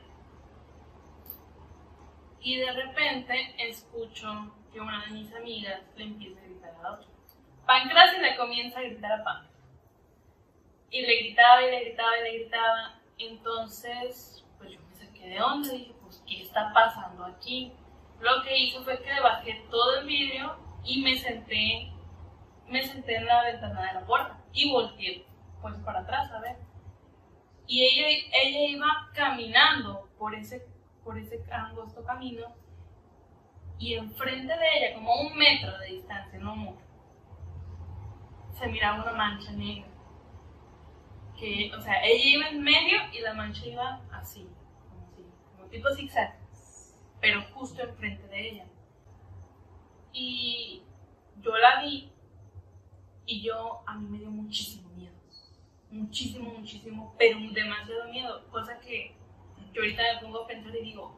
[2.40, 7.08] Y de repente escucho que una de mis amigas le empieza a gritar a otra.
[7.66, 9.48] Pancracio le comienza a gritar a Pan.
[10.90, 13.00] Y le gritaba y le gritaba y le gritaba.
[13.18, 15.70] Entonces, pues yo me saqué de onda.
[15.70, 17.74] Dije, pues, ¿qué está pasando aquí?
[18.20, 21.92] Lo que hice fue que bajé todo el vidrio y me senté,
[22.68, 25.26] me senté en la ventana de la puerta y volteé,
[25.62, 26.58] pues, para atrás, a ver.
[27.68, 30.68] Y ella, ella iba caminando por ese,
[31.04, 32.54] por ese angosto camino
[33.80, 36.86] y enfrente de ella, como a un metro de distancia, no mucho,
[38.58, 39.88] se miraba una mancha negra.
[41.38, 44.48] Que, o sea, ella iba en medio y la mancha iba así,
[44.90, 46.38] como, así, como tipo zigzag,
[47.20, 48.66] pero justo enfrente de ella.
[50.14, 50.84] Y
[51.42, 52.12] yo la vi
[53.26, 55.16] y yo, a mí me dio muchísimo miedo.
[55.90, 58.48] Muchísimo, muchísimo, pero demasiado miedo.
[58.50, 59.16] Cosa que
[59.74, 61.14] yo ahorita me pongo a pensar y digo,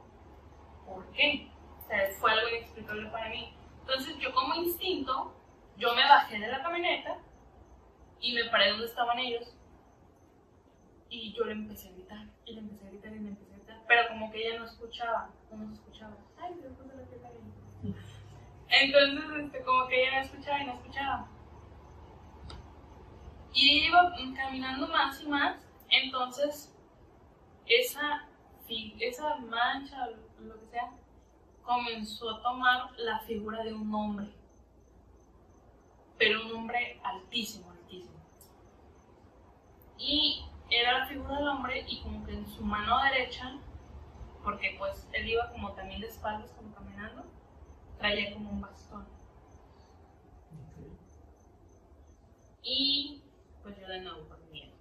[0.85, 1.51] ¿por qué?
[1.83, 3.53] O sea, fue algo inexplicable para mí.
[3.81, 5.33] Entonces yo como instinto,
[5.77, 7.19] yo me bajé de la camioneta
[8.19, 9.55] y me paré donde estaban ellos
[11.09, 13.55] y yo le empecé a gritar, y le empecé a gritar y le empecé a
[13.57, 16.17] gritar, pero como que ella no escuchaba, no nos escuchaba.
[16.37, 17.95] Ay, se puso la teta bien.
[18.81, 21.27] Entonces, este, como que ella no escuchaba y no escuchaba.
[23.53, 25.55] Y iba caminando más y más,
[25.89, 26.75] entonces
[27.65, 28.27] esa,
[28.99, 30.07] esa mancha,
[30.39, 30.91] lo que sea,
[31.63, 34.27] comenzó a tomar la figura de un hombre.
[36.17, 38.19] Pero un hombre altísimo, altísimo.
[39.97, 43.57] Y era la figura del hombre y como que en su mano derecha,
[44.43, 47.23] porque pues él iba como también de espaldas, como caminando,
[47.97, 49.07] traía como un bastón.
[52.63, 53.21] Y
[53.61, 54.73] pues yo de nuevo con miedo.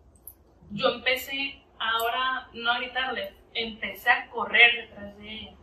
[0.71, 5.57] Yo empecé ahora no a gritarle, empecé a correr detrás de ella.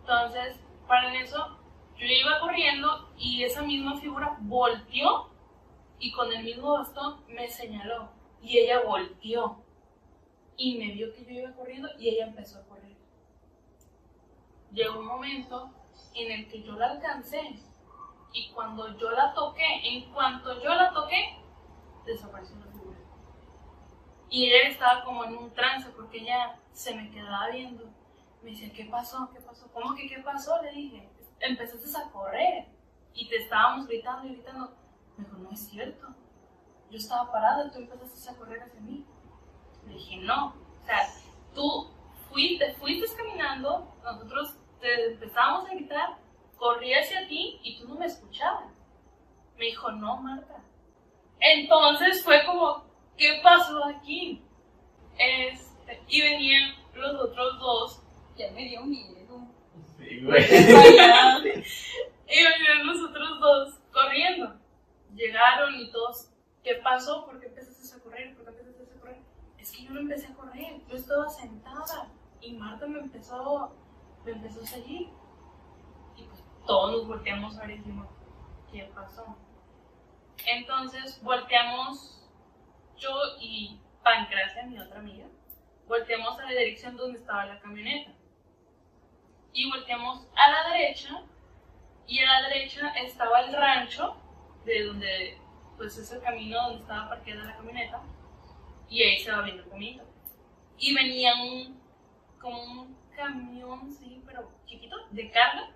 [0.00, 1.58] Entonces, para eso,
[1.96, 5.30] yo iba corriendo y esa misma figura volteó
[5.98, 8.10] y con el mismo bastón me señaló.
[8.42, 9.62] Y ella volteó
[10.56, 12.96] y me vio que yo iba corriendo y ella empezó a correr.
[14.72, 15.70] Llegó un momento
[16.14, 17.58] en el que yo la alcancé
[18.32, 21.38] y cuando yo la toqué, en cuanto yo la toqué,
[22.06, 22.98] desapareció la figura.
[24.30, 27.90] Y ella estaba como en un trance porque ella se me quedaba viendo.
[28.42, 29.30] Me decía, ¿qué pasó?
[29.32, 29.70] ¿Qué pasó?
[29.72, 30.60] ¿Cómo que qué pasó?
[30.62, 31.08] Le dije,
[31.40, 32.68] empezaste a correr
[33.14, 34.72] y te estábamos gritando y gritando.
[35.16, 36.08] Me dijo, no es cierto.
[36.90, 39.04] Yo estaba parada y tú empezaste a correr hacia mí.
[39.86, 40.54] Le dije, no.
[40.80, 41.06] O sea,
[41.54, 41.90] tú
[42.30, 46.18] fuiste, fuiste caminando, nosotros te empezamos a gritar,
[46.56, 48.70] corrí hacia ti y tú no me escuchabas.
[49.56, 50.62] Me dijo, no, Marta.
[51.40, 52.84] Entonces fue como,
[53.16, 54.42] ¿qué pasó aquí?
[55.18, 58.02] Este, y venían los otros dos
[58.36, 59.46] Ya me dio miedo.
[59.98, 60.42] Sí, güey.
[62.34, 64.54] Y venían los otros dos corriendo.
[65.14, 66.30] Llegaron y todos,
[66.64, 67.26] ¿qué pasó?
[67.26, 68.34] ¿Por qué empezaste a correr?
[68.34, 69.18] ¿Por qué empezaste a correr?
[69.58, 72.08] Es que yo no empecé a correr, yo estaba sentada
[72.40, 73.76] y Marta me empezó,
[74.24, 75.08] me empezó a seguir.
[76.16, 78.08] Y pues todos nos volteamos a ver y dijimos,
[78.70, 79.36] ¿qué pasó?
[80.46, 82.28] Entonces volteamos
[82.96, 85.26] yo y Pancracia, mi otra amiga,
[85.86, 88.12] volteamos a la dirección donde estaba la camioneta.
[89.52, 91.22] Y volteamos a la derecha
[92.06, 94.16] y a la derecha estaba el rancho,
[94.64, 95.38] de donde,
[95.76, 98.02] pues es el camino donde estaba parqueada la camioneta,
[98.88, 100.02] y ahí se va viendo el camino.
[100.78, 101.80] Y venía un,
[102.40, 105.70] como un camión, sí, pero chiquito, de carga.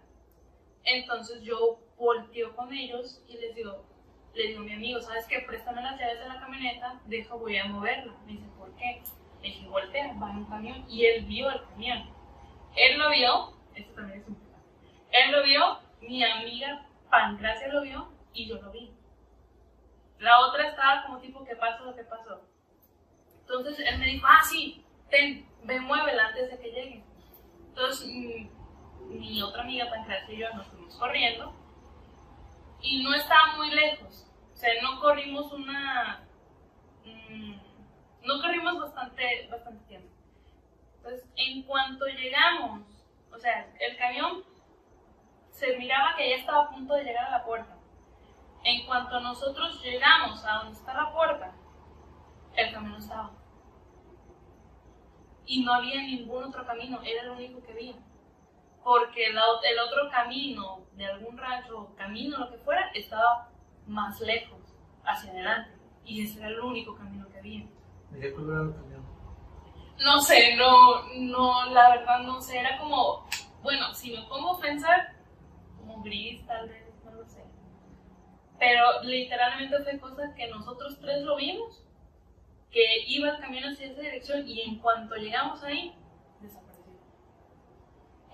[0.85, 3.85] Entonces yo volteo con ellos y les digo,
[4.35, 5.41] le digo a mi amigo, ¿sabes qué?
[5.41, 8.13] Préstame las llaves de la camioneta, deja, voy a moverla.
[8.25, 9.03] Me dice, ¿por qué?
[9.43, 10.85] Le dije, voltea, va en un camión.
[10.89, 12.11] Y él vio el camión.
[12.77, 14.59] Él lo vio, esto también es un tema.
[15.11, 18.93] Él lo vio, mi amiga Pancracia lo vio y yo lo vi.
[20.19, 21.95] La otra estaba como tipo, ¿qué pasó?
[21.95, 22.43] ¿Qué pasó?
[23.41, 27.05] Entonces él me dijo, ah, sí, ten, ve, muévela antes de que llegue.
[27.77, 31.55] Entonces mm, mi otra amiga Pancracia y yo nos fuimos corriendo
[32.81, 34.27] y no estaba muy lejos.
[34.55, 36.27] O sea, no corrimos una...
[37.05, 37.55] mm,
[38.23, 40.09] no corrimos bastante, bastante tiempo.
[40.97, 42.83] Entonces, en cuanto llegamos,
[43.31, 44.43] o sea, el camión
[45.51, 47.77] se miraba que ya estaba a punto de llegar a la puerta.
[48.65, 51.53] En cuanto nosotros llegamos a donde está la puerta,
[52.57, 53.33] el camión estaba.
[55.47, 57.95] Y no había ningún otro camino, era el único que había.
[58.83, 63.51] Porque el, el otro camino, de algún rancho, camino, lo que fuera, estaba
[63.87, 64.61] más lejos,
[65.05, 65.71] hacia adelante.
[66.05, 67.67] Y ese era el único camino que había.
[68.11, 69.07] ¿De qué color era el camión?
[69.99, 73.27] No sé, no, no, la verdad no sé, era como,
[73.63, 75.15] bueno, si me pongo a pensar,
[75.79, 77.43] como gris tal vez, no lo sé.
[78.59, 81.86] Pero literalmente fue cosa que nosotros tres lo vimos,
[82.71, 85.95] que iba el camión hacia esa dirección y en cuanto llegamos ahí,
[86.41, 86.93] desapareció.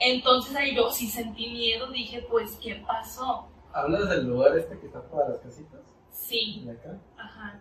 [0.00, 3.48] Entonces ahí yo sí sentí miedo, dije, pues, ¿qué pasó?
[3.72, 5.80] ¿Hablas del lugar este que está para las casitas?
[6.10, 6.98] Sí, ¿De acá?
[7.16, 7.60] ajá,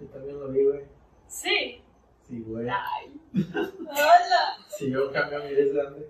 [0.00, 0.84] Yo también lo vi, güey.
[1.28, 1.78] sí.
[2.22, 2.66] Sí, güey.
[2.70, 3.12] Ay.
[3.34, 4.56] ¡Hola!
[4.68, 6.08] Si yo camión y es grande.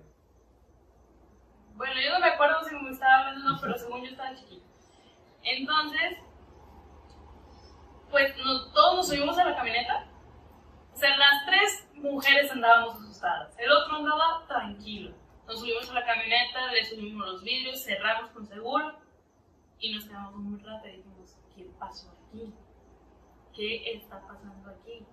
[1.75, 4.63] Bueno, yo no me acuerdo si me estaba hablando no, pero según yo estaba chiquita.
[5.41, 6.19] Entonces,
[8.13, 10.05] pues nos- todos nos subimos a la camioneta.
[10.93, 13.57] O sea, las tres mujeres andábamos asustadas.
[13.57, 15.15] El otro andaba tranquilo.
[15.47, 18.99] Nos subimos a la camioneta, le subimos los vidrios, cerramos con seguro
[19.79, 22.53] y nos quedamos un rato y dijimos, ¿qué pasó aquí?
[23.55, 25.03] ¿Qué está pasando aquí?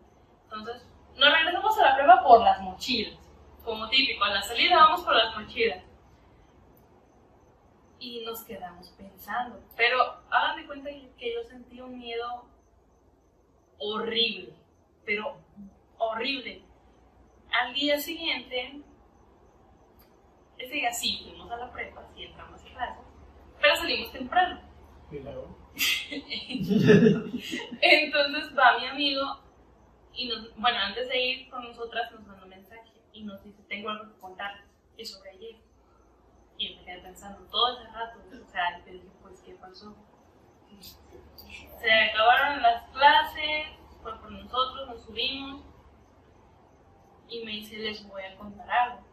[0.44, 0.86] Entonces,
[1.16, 3.18] nos regresamos a la prueba por las mochilas.
[3.64, 5.82] Como típico, a la salida vamos por las mochilas
[7.98, 9.58] y nos quedamos pensando.
[9.76, 9.98] Pero
[10.30, 12.44] hagan de cuenta que yo sentí un miedo
[13.80, 14.54] horrible,
[15.04, 15.36] pero
[15.98, 16.62] horrible.
[17.50, 18.80] Al día siguiente,
[20.58, 23.04] ese día sí fuimos a la prepa, sí entramos a clases,
[23.60, 24.60] pero salimos temprano.
[27.82, 29.40] Entonces va mi amigo
[30.12, 33.62] y nos, bueno, antes de ir con nosotras nos mandó un mensaje y nos dice,
[33.68, 34.66] tengo algo que contarles.
[34.96, 35.56] Y sobre ayer.
[36.58, 39.96] Y me quedé pensando todo ese rato, o sea, y dije, pues, ¿qué pasó?
[41.80, 43.66] Se acabaron las clases,
[44.02, 45.62] fue por nosotros, nos subimos
[47.28, 49.06] y me dice, les voy a contar algo,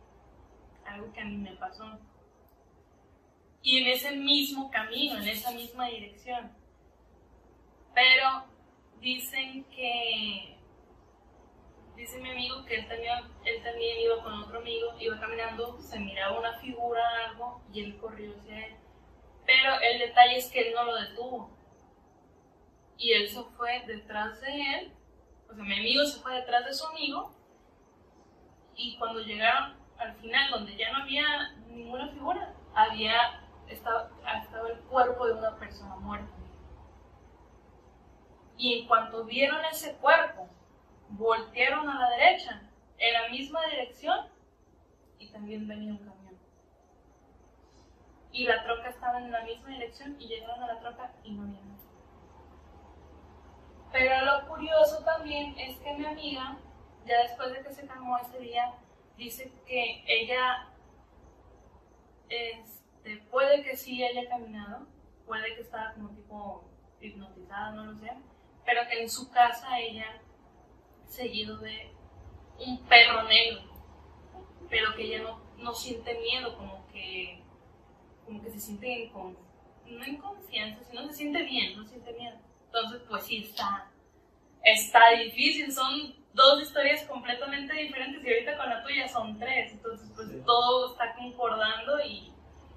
[0.85, 1.99] algo que a mí me pasó.
[3.61, 6.51] Y en ese mismo camino, en esa misma dirección.
[7.93, 8.45] Pero
[8.99, 10.57] dicen que,
[11.95, 13.13] dice mi amigo que él también,
[13.45, 17.97] él también iba con otro amigo, iba caminando, se miraba una figura, algo, y él
[17.97, 18.75] corrió hacia él.
[19.45, 21.56] Pero el detalle es que él no lo detuvo.
[22.97, 24.93] Y él se fue detrás de él,
[25.49, 27.31] o sea, mi amigo se fue detrás de su amigo,
[28.75, 34.09] y cuando llegaron al final, donde ya no había ninguna figura, había, estaba,
[34.43, 36.31] estaba el cuerpo de una persona muerta.
[38.57, 40.47] Y en cuanto vieron ese cuerpo,
[41.09, 42.61] voltearon a la derecha,
[42.97, 44.27] en la misma dirección,
[45.19, 46.37] y también venía un camión.
[48.31, 51.43] Y la troca estaba en la misma dirección y llegaron a la troca y no
[51.43, 51.76] había nada.
[53.91, 56.57] Pero lo curioso también es que mi amiga,
[57.05, 58.73] ya después de que se calmó ese día,
[59.17, 60.67] dice que ella,
[62.29, 64.87] este, puede que sí haya caminado,
[65.25, 66.63] puede que estaba como tipo
[67.01, 68.11] hipnotizada, no lo sé,
[68.65, 70.21] pero que en su casa ella
[71.07, 71.91] seguido de
[72.59, 73.61] un perro negro,
[74.69, 77.41] pero que ella no, no siente miedo, como que,
[78.25, 82.37] como que se siente en no en confianza, sino se siente bien, no siente miedo.
[82.67, 83.89] Entonces, pues sí, está,
[84.63, 90.07] está difícil, son dos historias completamente diferentes y ahorita con la tuya son tres, entonces
[90.15, 90.41] pues Sí.
[90.45, 92.31] todo está concordando y,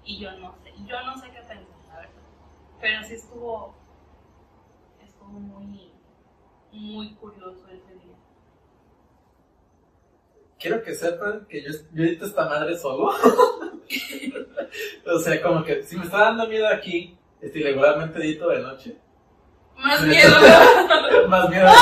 [0.04, 2.12] y yo no sé, yo no sé qué pensar, la verdad.
[2.80, 3.74] Pero sí estuvo,
[5.04, 5.92] estuvo muy,
[6.72, 8.16] muy curioso ese día.
[10.58, 13.10] Quiero que sepan que yo, yo edito esta madre solo.
[15.06, 18.96] o sea, como que si me está dando miedo aquí, este, regularmente edito de noche.
[19.82, 20.36] Más miedo.
[21.28, 21.66] Más miedo.
[21.66, 21.76] Te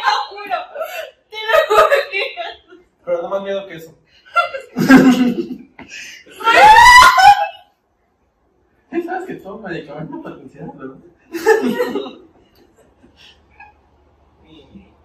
[0.00, 0.58] lo juro.
[1.30, 2.22] Te lo juro que
[3.04, 3.98] Pero no más miedo que eso.
[9.04, 10.96] ¿Sabes que todo medicamento para ansiedad, verdad?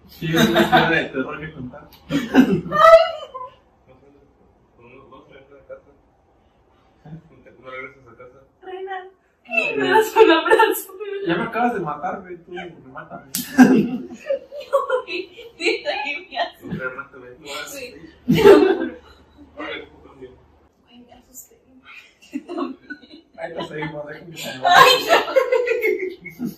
[0.08, 1.88] Sí, es una historia de terror que contar.
[5.08, 5.90] No regresas a casa.
[7.70, 8.38] No regresas a casa.
[8.62, 9.06] Reina,
[9.76, 10.92] me das un abrazo.
[11.26, 12.36] Ya me acabas de matar, güey.
[12.38, 13.26] Tú me mátame.
[15.58, 16.66] Neta, que me hace.
[16.66, 17.32] Realmente, güey.
[17.38, 17.70] No es.
[17.70, 17.84] Sí.
[19.58, 21.54] Ay, me asusté.
[23.38, 24.92] Ahí te seguimos, déjame que se me Ay,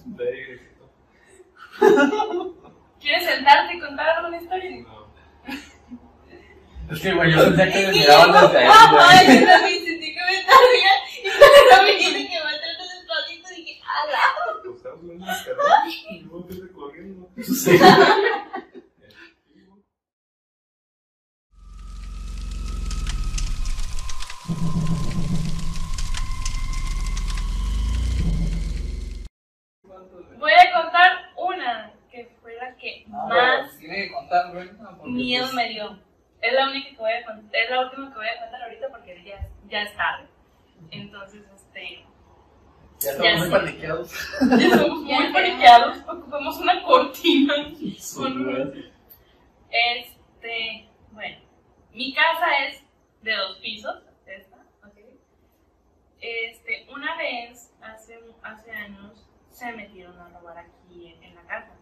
[0.04, 0.60] De ahí.
[3.00, 4.70] ¿Quieres sentarte y contar alguna historia?
[4.82, 5.02] No.
[6.90, 9.40] Es que, güey, yo sentía que me miraban desde ahí, Ay, güey.
[9.40, 10.92] yo también sentí que me tardía
[11.80, 12.02] me.
[30.38, 35.44] Voy a contar una que fue la que No, más tiene que contar, no, miedo
[35.44, 35.98] pues, me dio.
[36.40, 38.88] Es la única que voy a contar, es la última que voy a contar ahorita
[38.88, 40.26] porque ya, ya es tarde.
[40.90, 42.04] Entonces, este,
[43.00, 44.12] Ya estamos muy paniqueados.
[44.58, 47.54] ya somos Ya muy paniqueados, ocupamos una cortina.
[47.76, 48.74] Sí, con
[49.70, 51.38] Este, bueno,
[51.92, 52.82] mi casa es
[53.22, 54.96] de dos pisos, esta, ok.
[56.20, 61.72] Este, una vez, hace, hace años, se metieron a robar aquí en, en la casa.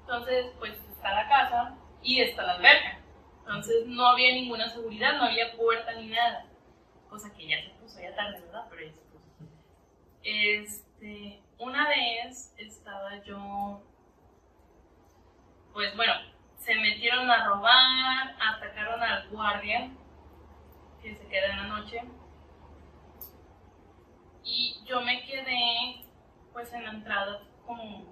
[0.00, 3.00] Entonces, pues está la casa y está la alberca.
[3.40, 6.46] Entonces no había ninguna seguridad, no había puerta ni nada.
[7.08, 8.66] Cosa que ya se puso ya tarde, ¿verdad?
[8.70, 9.24] Pero ya se puso.
[10.22, 13.82] Este, una vez estaba yo
[15.76, 16.14] pues bueno,
[16.56, 19.90] se metieron a robar, atacaron al guardia
[21.02, 22.00] que se queda en la noche.
[24.42, 26.02] Y yo me quedé
[26.54, 28.06] pues en la entrada como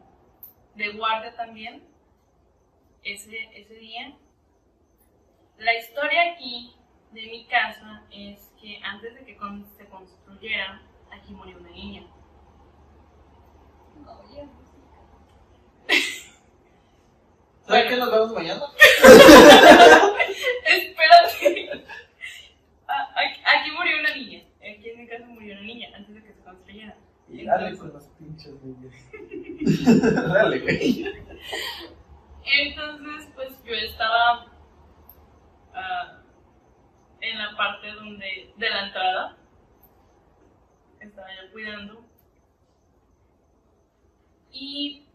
[0.75, 1.89] de guardia también
[3.03, 4.15] ese, ese día.
[5.57, 6.77] La historia aquí
[7.13, 10.81] de mi casa es que antes de que con- se construyera,
[11.13, 12.03] aquí murió una niña.
[14.25, 14.49] Oye,
[17.67, 18.63] ¿Sabes qué nos vemos mañana?
[20.67, 21.85] Espérate.
[22.89, 24.43] Ah, Aquí, murió una niña.
[24.61, 26.97] Aquí en mi casa murió una niña antes de que se construyera.
[27.29, 28.95] Y dale con los pinches niños.
[30.33, 31.05] dale, güey.
[32.47, 34.47] Entonces, pues yo estaba
[35.75, 36.24] ah,
[37.31, 39.37] en la parte donde de la entrada.
[41.01, 42.05] Estaba yo cuidando.
[44.51, 45.07] Y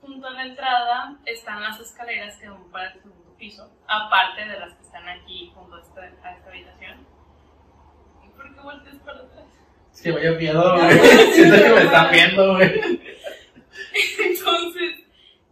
[0.00, 4.58] junto a la entrada están las escaleras que van para el segundo piso, aparte de
[4.58, 7.06] las que están aquí junto a esta, a esta habitación.
[8.24, 9.44] ¿Y por qué volteas para atrás?
[9.92, 10.98] Es que vaya miedo, güey.
[11.32, 12.70] Siento que me están viendo, güey.
[14.24, 15.00] Entonces,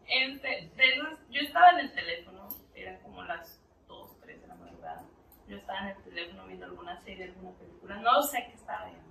[0.07, 5.05] este, de yo estaba en el teléfono, eran como las 2, 3 de la madrugada.
[5.49, 9.09] Yo estaba en el teléfono viendo alguna serie, alguna película, no sé qué estaba viendo.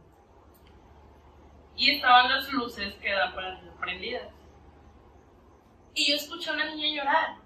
[1.75, 4.31] Y estaban las luces que dan para las prendidas.
[5.95, 7.37] Y yo escuché a una niña llorar.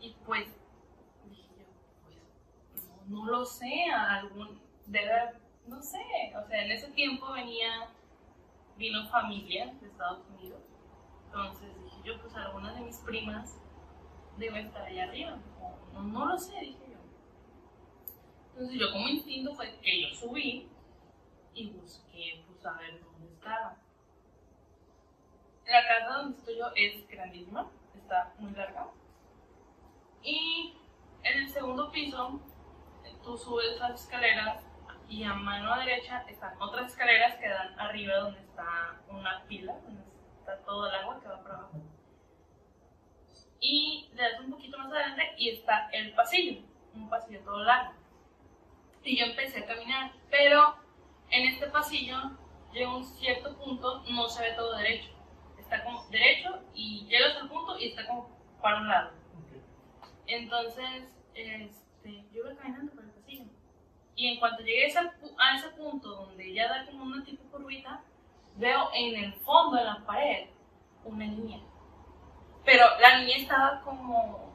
[0.00, 0.46] Y pues,
[1.24, 1.64] dije yo,
[2.04, 5.32] pues, no, no lo sé, algún, debe,
[5.66, 5.98] no sé,
[6.36, 7.88] o sea, en ese tiempo venía
[8.76, 10.62] vino familia de Estados Unidos.
[11.26, 13.56] Entonces dije yo, pues algunas de mis primas
[14.38, 15.36] deben estar allá arriba.
[15.92, 16.89] No, no lo sé, dije.
[18.60, 20.68] Entonces yo como instinto fue que yo subí
[21.54, 23.74] y busqué, pues a ver dónde estaba.
[25.64, 28.88] La casa donde estoy yo es grandísima, está muy larga.
[30.22, 30.76] Y
[31.22, 32.38] en el segundo piso,
[33.22, 34.62] tú subes las escaleras
[35.08, 40.02] y a mano derecha están otras escaleras que dan arriba donde está una pila, donde
[40.38, 41.80] está todo el agua que va para abajo.
[43.58, 46.60] Y le das un poquito más adelante y está el pasillo,
[46.94, 47.99] un pasillo todo largo.
[49.04, 50.76] Y yo empecé a caminar, pero
[51.30, 52.16] en este pasillo
[52.72, 55.08] llega un cierto punto, no se ve todo derecho.
[55.58, 58.28] Está como derecho y llegas al punto y está como
[58.60, 59.10] para un lado.
[60.26, 63.44] Entonces, este, yo iba caminando por el pasillo.
[64.14, 67.42] Y en cuanto llegué a ese, a ese punto donde ya da como una tipo
[67.50, 68.02] curvita,
[68.56, 70.48] veo en el fondo de la pared
[71.04, 71.60] una niña.
[72.64, 74.52] Pero la niña estaba como,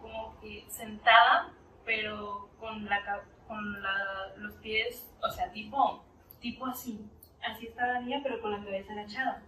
[0.00, 1.52] como que sentada,
[1.84, 6.02] pero con, la, ca- con la- los pies, o sea, tipo,
[6.40, 7.00] tipo así.
[7.46, 9.42] Así estaba la niña, pero con la cabeza agachada.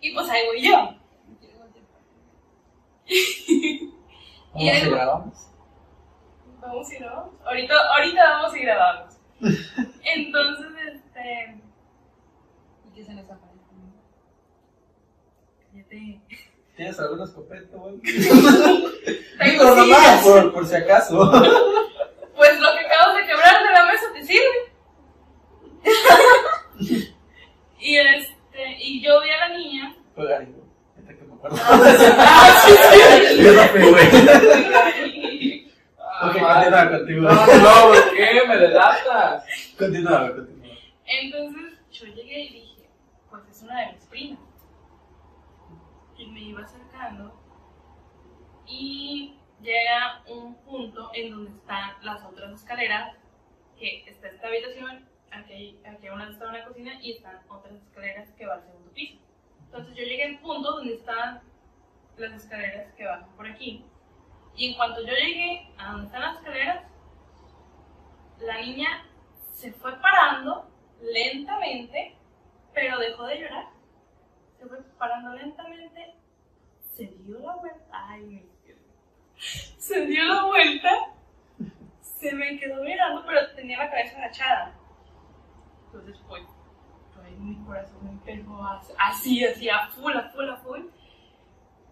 [0.00, 0.94] Y pues ahí voy yo.
[4.52, 5.48] ¿Cómo se grabamos?
[6.60, 7.34] Vamos y grabamos.
[7.44, 9.18] Ahorita, ahorita vamos y grabamos.
[10.04, 11.60] Entonces, este.
[12.88, 13.46] ¿Y qué se les aparece?
[15.72, 16.20] Cállate.
[16.76, 17.98] ¿Tienes alguna escopeta, güey?
[18.02, 18.90] Tengo
[19.44, 21.32] Digo, nomás, por, por si acaso.
[22.36, 24.44] Pues lo que acabas de quebrar de la mesa te sirve.
[27.80, 28.76] y este.
[28.78, 29.96] Y yo vi a la niña.
[30.14, 30.34] Fue.
[30.34, 31.56] Ahorita que me acuerdo.
[32.18, 33.42] Ah, sí, sí.
[33.42, 34.06] Yo no fui, güey.
[35.98, 36.98] Ah, Ok, madre.
[36.98, 38.42] continúa no, ¿por qué?
[38.46, 39.44] Me delatas.
[39.78, 40.66] Continúa, continúa.
[41.06, 42.88] Entonces yo llegué y dije,
[43.30, 44.40] pues es una de mis primas.
[46.46, 47.34] Iba acercando
[48.66, 53.16] y llega un punto en donde están las otras escaleras,
[53.76, 57.74] que está esta habitación, aquí, aquí a un lado está una cocina y están otras
[57.74, 59.18] escaleras que van al segundo piso.
[59.64, 61.42] Entonces yo llegué al punto donde están
[62.16, 63.84] las escaleras que bajan por aquí.
[64.54, 66.84] Y en cuanto yo llegué a donde están las escaleras,
[68.38, 69.04] la niña
[69.52, 70.70] se fue parando
[71.00, 72.16] lentamente,
[72.72, 73.66] pero dejó de llorar.
[74.58, 76.14] Se fue parando lentamente,
[76.96, 77.84] se dio la vuelta.
[77.92, 78.42] Ay.
[79.78, 80.90] Se dio la vuelta,
[82.00, 84.74] se me quedó mirando, pero tenía la cabeza agachada.
[85.86, 86.42] Entonces, pues,
[87.14, 90.80] pues mi corazón me pegó así, así, así, a full, a full, a full.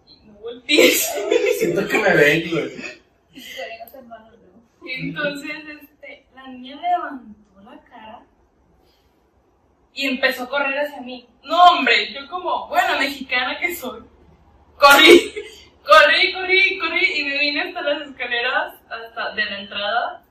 [0.06, 0.90] Y no volteé.
[1.58, 2.72] Siento que me ven, güey.
[4.86, 5.50] Entonces,
[5.82, 8.22] este, la niña levantó la cara
[9.92, 11.28] y empezó a correr hacia mí.
[11.42, 14.02] No, hombre, yo como buena mexicana que soy,
[14.78, 15.32] corrí,
[15.84, 20.24] corrí, corrí, corrí y me vine hasta las escaleras, hasta de la entrada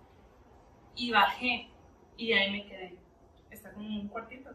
[0.95, 1.69] y bajé
[2.17, 2.97] y ahí me quedé.
[3.51, 4.51] Está como un cuartito.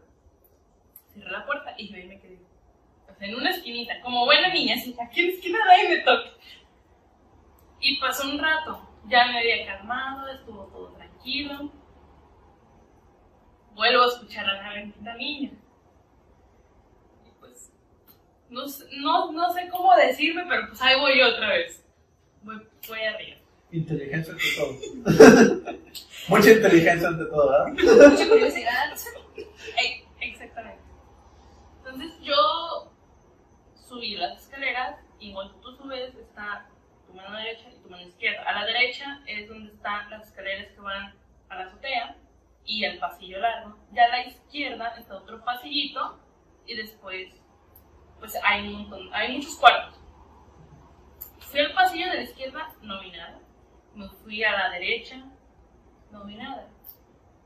[1.13, 2.39] Cerré la puerta y ahí me quedé.
[3.19, 6.31] En una esquinita, como buena niña, así, aquí en la esquina nadie me toque.
[7.81, 11.69] Y pasó un rato, ya me había calmado, estuvo todo tranquilo.
[13.73, 15.51] Vuelvo a escuchar a la bendita niña.
[18.49, 21.85] No, sé- no, no sé cómo decirme, pero pues ahí voy yo otra vez.
[22.41, 23.37] Voy, voy arriba.
[23.71, 25.75] Inteligencia ante todo.
[26.29, 28.09] Mucha inteligencia ante todo, ¿verdad?
[28.09, 28.93] Mucha curiosidad.
[30.21, 30.81] Exactamente.
[31.77, 32.91] Entonces yo
[33.87, 36.67] subí las escaleras y cuando tú subes está
[37.07, 38.41] tu mano derecha y tu mano izquierda.
[38.43, 41.13] A la derecha es donde están las escaleras que van
[41.49, 42.15] a la azotea
[42.65, 43.77] y el pasillo largo.
[43.91, 46.19] Ya a la izquierda está otro pasillito
[46.67, 47.33] y después
[48.19, 49.99] pues hay un montón, hay muchos cuartos.
[51.39, 53.39] Fui al pasillo de la izquierda, no vi nada.
[53.95, 55.23] Me fui a la derecha,
[56.11, 56.67] no vi nada.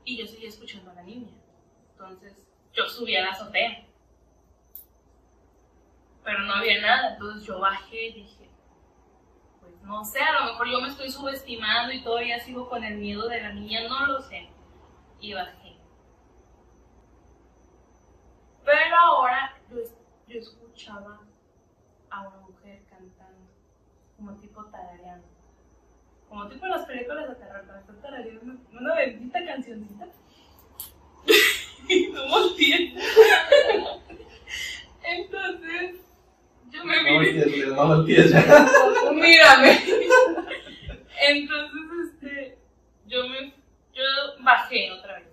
[0.04, 1.32] Y yo seguía escuchando a la niña.
[1.92, 2.36] Entonces
[2.74, 3.86] yo subí a la azotea.
[6.22, 7.14] Pero no había nada.
[7.14, 8.50] Entonces yo bajé y dije,
[9.60, 12.96] pues no sé, a lo mejor yo me estoy subestimando y todavía sigo con el
[12.96, 14.50] miedo de la niña, no lo sé.
[15.20, 15.78] Y bajé.
[18.64, 19.76] Pero ahora yo,
[20.26, 21.20] yo escuchaba
[22.10, 23.48] a una mujer cantando,
[24.16, 25.26] como tipo tarareando.
[26.28, 30.06] Como tipo en las películas de terror, cuando están tarareando una bendita cancioncita.
[31.88, 32.94] y no volteé.
[35.04, 36.00] Entonces,
[36.70, 38.34] yo me No Leo, no voltees.
[39.12, 39.78] Mírame.
[41.20, 42.58] Entonces, este,
[43.06, 43.54] yo me,
[43.92, 44.02] yo
[44.40, 45.28] bajé otra vez,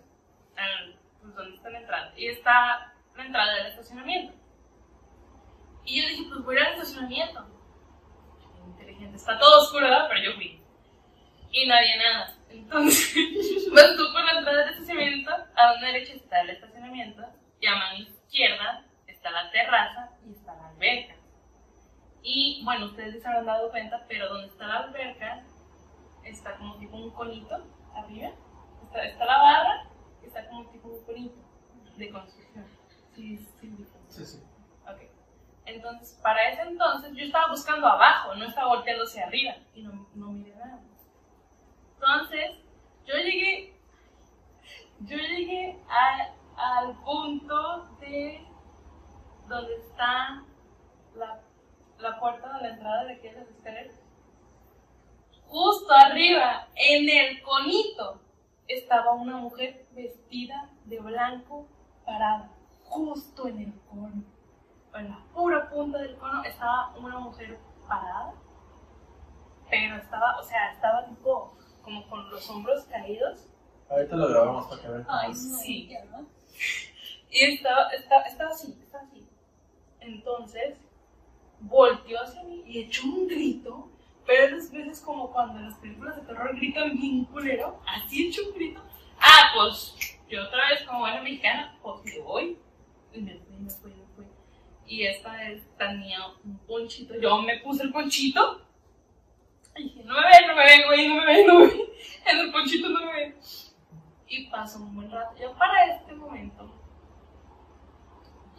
[0.55, 4.40] al, pues, donde está la entrada, y está la entrada del estacionamiento.
[5.85, 7.45] Y yo dije, pues voy al estacionamiento.
[8.67, 9.87] Inteligente, está todo oscuro.
[10.09, 10.61] Pero yo fui.
[11.51, 12.37] Y no había nada.
[12.49, 13.15] Entonces,
[13.73, 17.23] vas tú por la entrada del estacionamiento, a la derecha está el estacionamiento,
[17.59, 21.15] y a mano izquierda está la terraza y está la alberca.
[22.23, 25.43] Y bueno, ustedes se habrán dado cuenta, pero donde está la alberca
[26.23, 27.55] está como tipo un conito
[27.95, 28.31] arriba.
[28.83, 29.83] Está, está la barra
[30.21, 31.35] y está como tipo un conito
[31.97, 32.65] de construcción.
[33.15, 34.43] Sí, sí, sí.
[35.65, 40.07] Entonces, para ese entonces yo estaba buscando abajo, no estaba volteando hacia arriba y no,
[40.15, 40.79] no miré nada.
[41.95, 42.57] Entonces,
[43.05, 43.73] yo llegué,
[45.01, 46.33] yo llegué a-
[46.79, 48.45] al punto de
[49.47, 50.43] donde está
[51.15, 51.39] la,
[51.99, 53.95] la puerta de la entrada de aquí a las escaleras.
[55.47, 58.21] Justo arriba, en el conito,
[58.67, 61.67] estaba una mujer vestida de blanco
[62.05, 62.49] parada,
[62.85, 64.23] justo en el cono
[64.95, 68.33] en la pura punta del cono estaba una mujer parada,
[69.69, 73.51] pero estaba, o sea, estaba tipo como con los hombros caídos
[73.91, 75.05] Ahorita lo grabamos para que vean.
[75.09, 75.33] Ay.
[75.33, 75.89] Sí.
[77.29, 79.27] y estaba, estaba, estaba así, estaba así.
[79.99, 80.77] Entonces
[81.59, 83.89] volteó hacia mí y echó un grito,
[84.25, 88.47] pero esas veces como cuando en las películas de terror gritan bien culero, así echó
[88.47, 88.81] un grito.
[89.19, 89.93] Ah, pues
[90.29, 92.57] yo otra vez como buena mexicana, pues me voy.
[93.13, 94.00] Y me me fui, me fui.
[94.91, 97.17] Y esta vez tenía un ponchito.
[97.17, 98.61] Yo me puse el ponchito.
[99.77, 101.81] Y dije, no me ven, no me ven, güey, no me ven, no me ven.
[102.29, 103.35] En el ponchito no me ven.
[104.27, 105.33] Y pasó un buen rato.
[105.39, 106.75] Ya para este momento,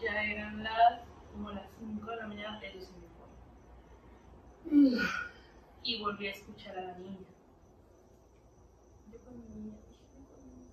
[0.02, 1.02] ya eran las
[1.32, 3.06] como las 5 de la mañana, ellos se me
[4.88, 5.08] fueron.
[5.82, 7.28] Y volví a escuchar a la niña.
[9.10, 10.66] Yo con mi niña, dije, yo con mi niña.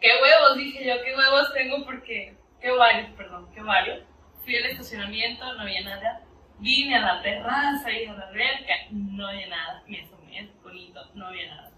[0.00, 0.56] ¿Qué huevos?
[0.56, 1.84] Dije yo, ¿qué huevos tengo?
[1.84, 4.02] Porque, qué varios, perdón, qué varios.
[4.42, 6.22] Fui al estacionamiento, no había nada.
[6.58, 9.82] Vine a la terraza y a la alberca, no había nada.
[9.86, 11.72] Me asomé, bonito, no había nada.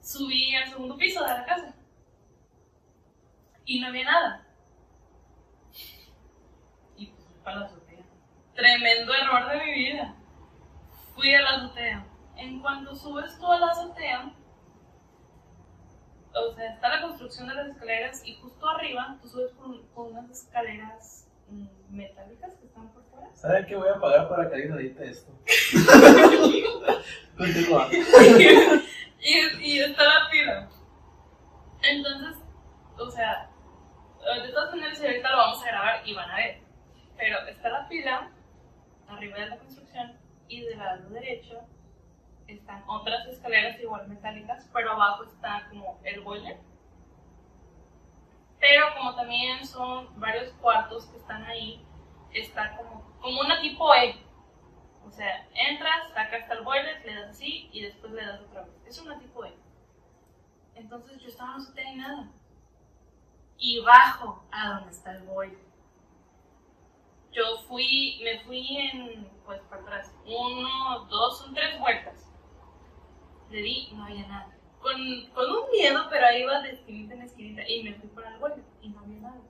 [0.00, 1.74] Subí al segundo piso de la casa
[3.66, 4.46] y no había nada.
[6.96, 8.04] Y pues para la azotea.
[8.54, 10.14] Tremendo error de mi vida.
[11.14, 12.06] Fui a la azotea.
[12.36, 14.32] En cuanto subes tú a la azotea,
[16.34, 20.10] o sea, está la construcción de las escaleras y justo arriba tú subes por, por
[20.12, 23.28] unas escaleras mm, metálicas que están por fuera.
[23.34, 25.32] ¿Saben qué voy a pagar para que alguien edite esto?
[27.36, 27.88] Continúa.
[29.20, 30.68] y, y está la pila.
[31.82, 32.36] Entonces,
[32.98, 33.50] o sea,
[34.42, 36.60] de todas maneras, ahorita lo vamos a grabar y van a ver.
[37.16, 38.30] Pero está la pila
[39.08, 40.18] arriba de la construcción
[40.48, 41.60] y del lado derecho
[42.48, 46.58] están otras escaleras igual metálicas, pero abajo está como el boiler.
[48.58, 51.86] Pero como también son varios cuartos que están ahí,
[52.32, 54.16] está como, como una tipo E.
[55.06, 58.62] O sea, entras, sacas hasta el boiler, le das así y después le das otra
[58.62, 58.74] vez.
[58.86, 59.54] Es una tipo E.
[60.74, 62.28] Entonces yo estaba la azotea y nada.
[63.58, 65.68] Y bajo a donde está el boiler.
[67.30, 72.27] Yo fui, me fui en, pues para atrás, uno, dos, son tres vueltas.
[73.50, 74.54] Le di y no había nada.
[74.80, 74.94] Con,
[75.34, 78.38] con un miedo, pero ahí iba de esquinita en esquinita y me fui para el
[78.38, 79.40] boiler y no había nada.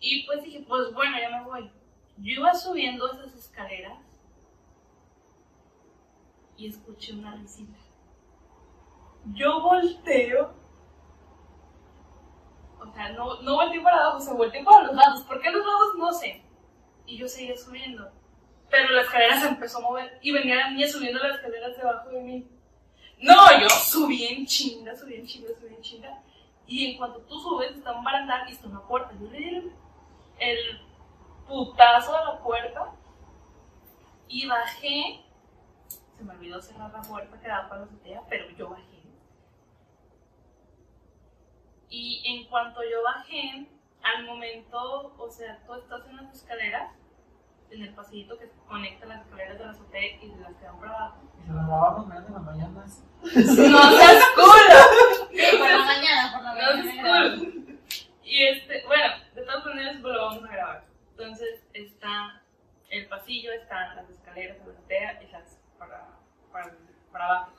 [0.00, 1.70] Y pues dije, pues bueno, ya me voy.
[2.18, 3.98] Yo iba subiendo esas escaleras
[6.56, 7.78] y escuché una risita.
[9.32, 10.54] Yo volteo.
[12.80, 15.22] O sea, no, no volteé para abajo, se volteé para los lados.
[15.22, 15.94] ¿Por qué los lados?
[15.98, 16.42] No sé.
[17.06, 18.10] Y yo seguía subiendo.
[18.72, 22.08] Pero la escalera se empezó a mover y venía la niña subiendo las escaleras debajo
[22.08, 22.48] de mí.
[23.18, 26.22] No, yo subí en chinga, subí en chinga, subí en chinga.
[26.66, 29.12] Y en cuanto tú subes, está un barandal y está una puerta.
[29.20, 29.72] Yo le di
[30.38, 30.80] el,
[31.46, 32.94] putazo a la puerta
[34.26, 35.20] y bajé.
[36.16, 39.02] Se me olvidó cerrar la puerta que daba para la azotea, pero yo bajé.
[41.90, 43.68] Y en cuanto yo bajé,
[44.02, 46.90] al momento, o sea, tú estás en las escaleras,
[47.72, 50.78] en el pasillito que conecta las escaleras de la azotea y de las que van
[50.80, 51.22] para abajo.
[51.42, 52.84] Y se la grabamos mañana en la mañana.
[52.86, 53.02] eso.
[53.70, 55.28] ¡No seas culo!
[55.30, 57.36] Sí, por la mañana, por la No seas mañana.
[57.38, 57.62] culo.
[58.24, 60.84] Y este, bueno, de todas maneras pues, lo vamos a grabar.
[61.10, 62.42] Entonces está
[62.90, 66.06] el pasillo, están las escaleras de la azotea y las para,
[66.52, 66.72] para,
[67.10, 67.52] para abajo.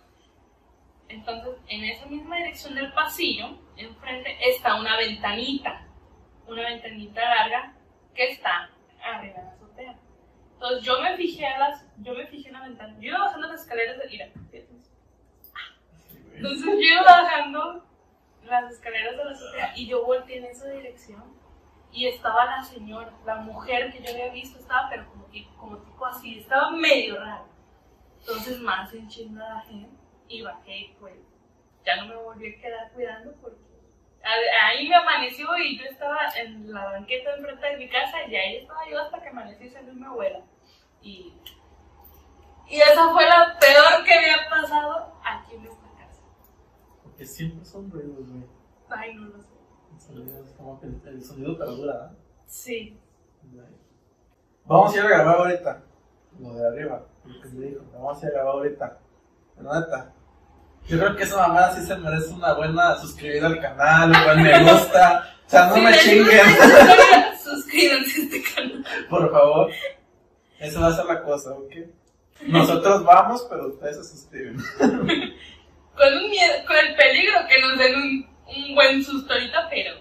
[1.10, 5.86] Entonces, en esa misma dirección del pasillo, enfrente está una ventanita,
[6.48, 7.74] una ventanita larga
[8.16, 8.70] que está
[9.04, 9.96] arriba de la azotea.
[10.64, 13.50] Entonces yo me fijé a las, yo me fijé en la ventana, yo iba bajando
[13.50, 14.34] las escaleras de, fíjate.
[16.36, 17.86] entonces yo iba bajando
[18.46, 21.22] las escaleras de la azotea y yo volteé en esa dirección
[21.92, 26.06] y estaba la señora, la mujer que yo había visto, estaba pero como, como tipo
[26.06, 27.46] así, estaba medio raro.
[28.22, 29.90] Entonces más en chinga bajé
[30.30, 31.16] y bajé y pues
[31.86, 33.58] ya no me volví a quedar cuidando porque
[34.62, 38.56] ahí me amaneció y yo estaba en la banqueta enfrente de mi casa y ahí
[38.56, 40.40] estaba yo hasta que amaneció y salió mi abuela.
[41.04, 41.34] Y,
[42.70, 46.22] y esa fue la peor que me ha pasado aquí en esta casa.
[47.04, 48.44] Porque siempre son ruidos, güey.
[48.90, 49.50] Ay, no lo sé.
[49.94, 52.18] El sonido es como que el, el sonido perdura, ¿eh?
[52.48, 53.00] Sí.
[54.66, 55.84] Vamos a ir a grabar ahorita.
[56.40, 57.82] Lo de arriba, lo que me dijo.
[57.94, 59.00] Vamos a ir a grabar ahorita.
[59.62, 60.14] La neta.
[60.88, 64.44] Yo creo que esa mamada sí se merece una buena suscribida al canal, un buen
[64.44, 65.30] me gusta.
[65.46, 66.46] O sea, no Si me chinguen,
[67.44, 68.86] Suscríbanse a este canal.
[69.10, 69.72] por favor.
[70.64, 71.74] Eso va a ser la cosa, ¿ok?
[72.48, 74.58] Nosotros vamos, pero ustedes se suscriben.
[74.80, 79.96] Con, un miedo, con el peligro que nos den un, un buen susto ahorita, pero,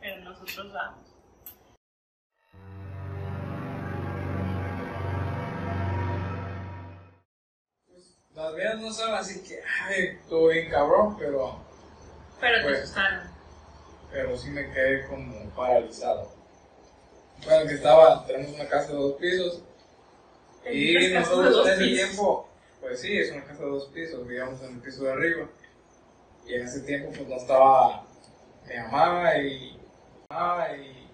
[0.00, 1.06] pero nosotros vamos.
[8.34, 11.58] Las mías no son así que, ay, estuvo bien cabrón, pero,
[12.40, 12.82] Pero te Pues.
[12.82, 13.28] asustaron.
[14.12, 16.32] pero sí me quedé como paralizado.
[17.44, 19.62] Bueno, que estaba, tenemos una casa de dos pisos
[20.70, 22.48] y nosotros en ese tiempo,
[22.80, 25.46] pues sí, es una casa de dos pisos, vivíamos en el piso de arriba.
[26.46, 28.04] Y en ese tiempo pues no estaba
[28.66, 29.80] mi mamá y,
[30.30, 31.08] ah, y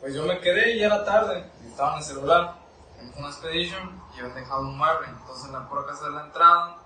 [0.00, 2.54] pues yo me quedé y ya era tarde, y estaba en el celular,
[3.00, 6.26] en una expedition y habían dejado un mueble, entonces en la pura casa de la
[6.26, 6.76] entrada,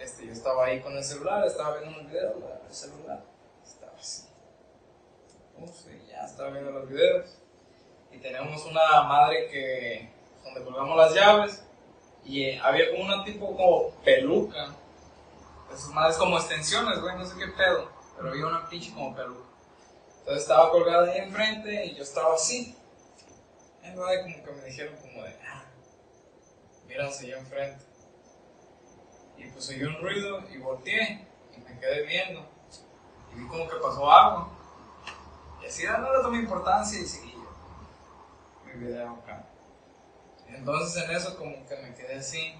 [0.00, 3.22] este, yo estaba ahí con el celular, estaba viendo un video, la- el celular,
[3.64, 4.24] estaba así.
[5.60, 7.38] y ya estaba viendo los videos.
[8.10, 10.10] Y tenemos una madre que,
[10.44, 11.62] donde colgamos las llaves
[12.24, 14.74] y eh, había como una tipo como peluca.
[15.72, 19.48] Esas madres como extensiones, güey, no sé qué pedo, pero había una pinche como peluca.
[20.20, 22.76] Entonces estaba colgada ahí enfrente y yo estaba así.
[23.82, 25.64] Es verdad, como que me dijeron como de, ah,
[26.86, 27.84] mira, se yo enfrente.
[29.36, 31.26] Y pues oí un ruido y volteé
[31.56, 32.46] y me quedé viendo.
[33.32, 34.48] Y vi como que pasó agua.
[35.60, 37.50] Y así no le tomé importancia y seguí yo.
[38.64, 39.51] Mi video acá.
[40.54, 42.54] Entonces en eso como que me quedé así,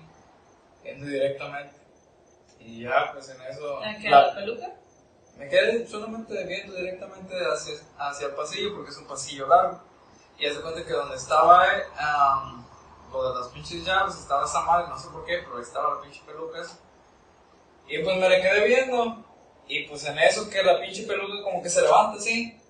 [0.82, 1.74] viendo directamente.
[2.60, 3.78] Y ya pues en eso...
[3.82, 4.08] ¿A qué?
[4.10, 4.72] la- ¿La peluca?
[5.36, 9.80] me quedé solamente viendo directamente hacia, hacia el pasillo porque es un pasillo largo.
[10.38, 11.66] Y hace cuenta que donde estaba
[11.98, 12.64] am,
[13.10, 15.94] lo de las pinches llaves, estaba esa madre, no sé por qué, pero ahí estaba
[15.94, 16.78] la pinche peluca esa.
[17.88, 19.24] Y pues me la quedé viendo.
[19.66, 22.60] Y pues en eso que la pinche peluca como que se levanta así.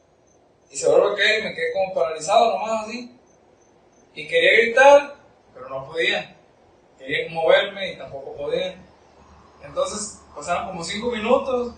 [0.71, 3.19] Y se vuelve a caer y me quedé como paralizado nomás así.
[4.15, 5.17] Y quería gritar,
[5.55, 6.37] pero no podía.
[6.99, 8.77] Quería moverme y tampoco podía.
[9.63, 11.75] Entonces pasaron como 5 minutos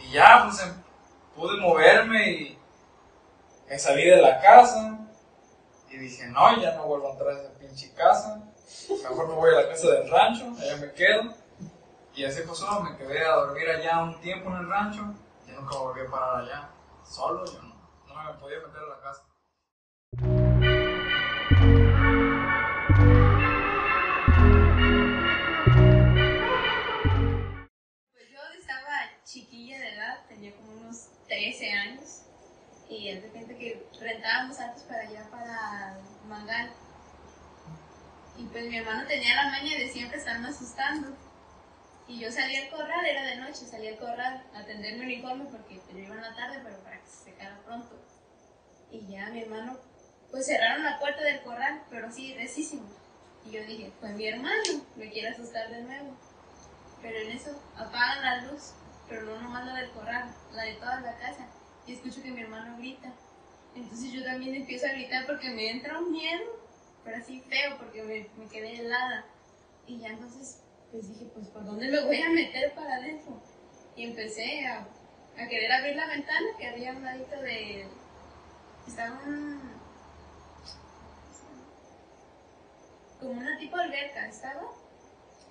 [0.00, 0.82] y ya pues em-
[1.34, 2.58] pude moverme y
[3.68, 4.98] me salí de la casa.
[5.90, 8.42] Y dije, no, ya no vuelvo a entrar a esa pinche casa.
[8.88, 11.34] Mejor me voy a la casa del rancho, allá me quedo.
[12.14, 15.02] Y así pasó, me quedé a dormir allá un tiempo en el rancho.
[15.46, 16.70] Y nunca volví a parar allá.
[17.04, 17.74] Solo, yo no,
[18.06, 20.43] no me podía meter a la casa.
[32.94, 36.70] Y de repente que rentábamos antes para allá, para Mangal.
[38.36, 41.08] Y pues mi hermano tenía la maña de siempre estarme asustando.
[42.06, 45.46] Y yo salía al corral, era de noche, salía al corral a tender mi uniforme
[45.46, 48.00] porque pues, yo iba en la tarde, pero para que se secara pronto.
[48.92, 49.76] Y ya mi hermano,
[50.30, 52.88] pues cerraron la puerta del corral, pero así, recísimo.
[53.44, 56.16] Y yo dije, fue mi hermano, me quiere asustar de nuevo.
[57.02, 58.74] Pero en eso apagan la luz,
[59.08, 61.48] pero no nomás la del corral, la de toda la casa.
[61.86, 63.12] Y escucho que mi hermano grita.
[63.74, 66.44] Entonces yo también empiezo a gritar porque me entra un miedo,
[67.04, 69.24] pero así feo, porque me, me quedé helada.
[69.86, 70.60] Y ya entonces,
[70.90, 73.42] pues dije, pues ¿por dónde me voy a meter para adentro?
[73.96, 74.86] Y empecé a,
[75.36, 77.88] a querer abrir la ventana que había un ladito de...
[78.86, 79.60] Estaba un...
[83.18, 84.62] como una tipo alberca, ¿estaba?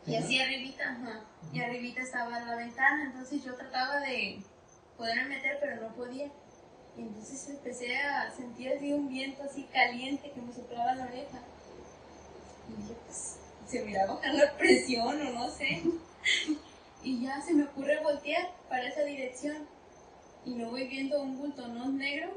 [0.06, 1.22] Y así arribita, ajá.
[1.52, 4.44] Y arribita estaba la ventana, entonces yo trataba de
[4.98, 6.32] poderme meter, pero no podía.
[6.96, 11.40] Y entonces empecé a sentir así un viento así caliente que me soplaba la oreja.
[12.70, 15.82] Y dije, pues, se me a bajar la presión o no sé.
[17.04, 19.68] Y ya se me ocurre voltear para esa dirección.
[20.46, 22.32] Y me voy viendo un bultonón negro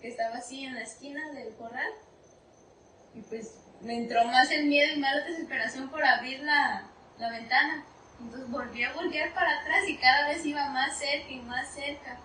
[0.00, 1.92] que estaba así en la esquina del corral.
[3.14, 7.30] Y pues me entró más el miedo y más la desesperación por abrir la, la
[7.30, 7.84] ventana.
[8.20, 12.18] Entonces volví a voltear para atrás y cada vez iba más cerca y más cerca.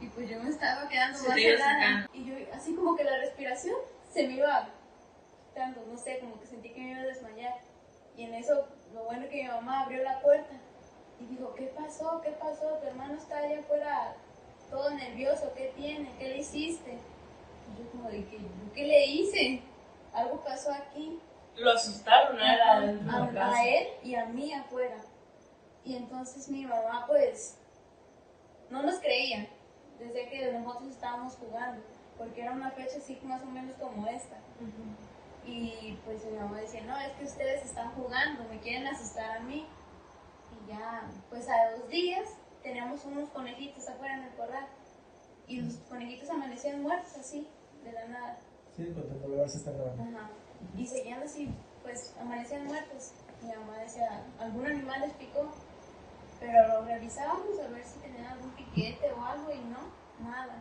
[0.00, 2.08] Y pues yo me estaba quedando Se más helada.
[2.12, 3.76] Y yo, así como que la respiración
[4.12, 4.68] se me iba
[5.48, 7.54] quitando, no sé, como que sentí que me iba a desmayar.
[8.16, 10.54] Y en eso, lo bueno que mi mamá abrió la puerta
[11.20, 12.20] y dijo, ¿qué pasó?
[12.22, 12.78] ¿Qué pasó?
[12.80, 14.16] Tu hermano está allá afuera
[14.70, 16.10] todo nervioso, ¿qué tiene?
[16.18, 16.92] ¿Qué le hiciste?
[16.92, 19.62] Y yo como de que, ¿yo qué le hice?
[20.14, 21.20] Algo pasó aquí.
[21.56, 23.64] Lo asustaron, a, la a casa.
[23.64, 24.96] él y a mí afuera.
[25.84, 27.56] Y entonces mi mamá pues
[28.70, 29.48] no nos creía
[29.98, 31.82] desde que nosotros estábamos jugando,
[32.18, 34.36] porque era una fecha así más o menos como esta.
[35.44, 39.40] Y pues mi mamá decía, no, es que ustedes están jugando, me quieren asustar a
[39.40, 39.66] mí.
[40.52, 42.28] Y ya, pues a dos días
[42.62, 44.66] teníamos unos conejitos afuera en el corral.
[45.48, 47.48] Y los conejitos amanecían muertos así,
[47.84, 48.38] de la nada.
[48.76, 50.02] Sí, de ver si está grabando.
[50.02, 50.30] Ajá.
[50.76, 51.52] Y seguían así,
[51.82, 53.12] pues amanecían muertos.
[53.42, 55.50] Mi mamá decía, algún animal les picó.
[56.42, 60.56] Pero lo revisábamos a ver si tenían algún piquete o algo y no, nada.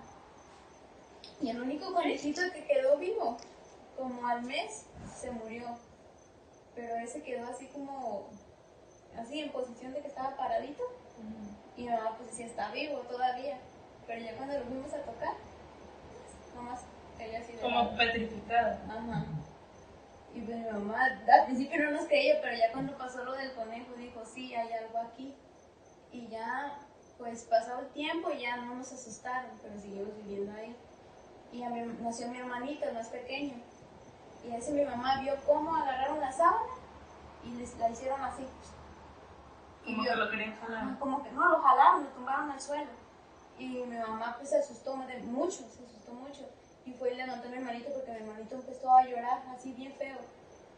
[1.42, 3.38] Y el único conejito que quedó vivo,
[3.98, 5.66] como al mes, se murió.
[6.76, 8.30] Pero ese quedó así como,
[9.18, 10.84] así en posición de que estaba paradito.
[11.76, 13.58] Y mi mamá pues decía, está vivo todavía.
[14.06, 15.34] Pero ya cuando lo fuimos a tocar,
[16.56, 16.82] nomás
[17.18, 17.60] cayó así de.
[17.60, 18.84] Como petrificada.
[18.88, 19.26] Ajá.
[20.36, 23.52] Y pues mi mamá al principio no nos creía, pero ya cuando pasó lo del
[23.54, 25.36] conejo dijo, sí, hay algo aquí.
[26.12, 26.78] Y ya,
[27.18, 30.76] pues pasó el tiempo y ya no nos asustaron, pero seguimos viviendo ahí.
[31.52, 33.56] Y ya mi- nació mi hermanito, el más pequeño.
[34.44, 36.66] Y ese mi mamá vio cómo agarraron la sábana
[37.44, 38.46] y les la hicieron así.
[39.86, 41.00] Y Como vio- que lo querían jalar.
[41.00, 42.90] como que no, lo jalaron, lo tumbaron al suelo.
[43.58, 46.48] Y mi mamá pues se asustó mucho, se asustó mucho.
[46.86, 49.94] Y fue y levantó a mi hermanito porque mi hermanito empezó a llorar así bien
[49.94, 50.18] feo.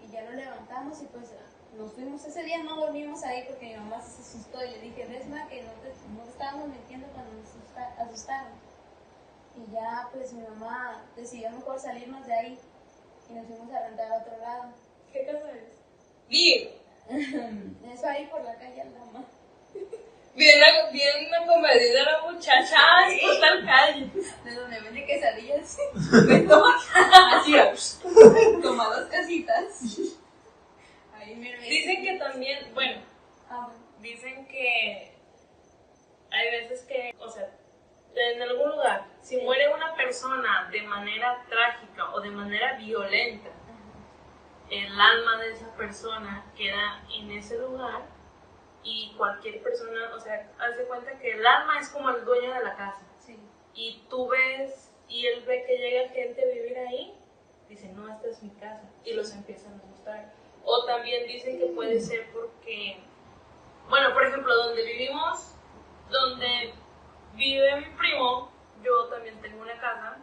[0.06, 1.32] Y ya lo levantamos y pues
[1.78, 2.24] nos fuimos.
[2.26, 5.48] Ese día no dormimos ahí porque mi mamá se asustó y le dije, ves ma
[5.48, 8.54] que no te, no te estábamos mintiendo cuando nos asusta- asustaron.
[9.56, 12.60] Y ya pues mi mamá decidió mejor salirnos de ahí
[13.30, 14.74] y nos fuimos a rentar a otro lado.
[15.12, 15.78] ¿Qué casa es?
[16.28, 16.74] Vive.
[17.94, 19.24] Eso ahí por la calle Aldama.
[20.36, 20.60] Bien,
[20.92, 24.10] bien acomedida la muchacha, es por tal calle.
[24.44, 25.78] De donde vende quesadillas.
[27.34, 27.54] Así,
[28.64, 29.66] como dos casitas.
[31.62, 33.02] Dicen que también, bueno,
[33.50, 33.84] Ah, bueno.
[34.00, 35.14] dicen que
[36.32, 37.50] hay veces que, o sea,
[38.16, 43.50] en algún lugar, si muere una persona de manera trágica o de manera violenta,
[44.70, 48.02] el alma de esa persona queda en ese lugar
[48.84, 52.54] y cualquier persona, o sea, haz de cuenta que el alma es como el dueño
[52.54, 53.38] de la casa Sí.
[53.74, 57.14] y tú ves y él ve que llega gente a vivir ahí,
[57.70, 60.34] dice, no, esta es mi casa y los empiezan a mostrar.
[60.64, 63.00] O también dicen que puede ser porque,
[63.90, 65.56] bueno, por ejemplo, donde vivimos,
[66.10, 66.74] donde
[67.34, 68.52] vive mi primo,
[68.84, 70.18] yo también tengo una casa.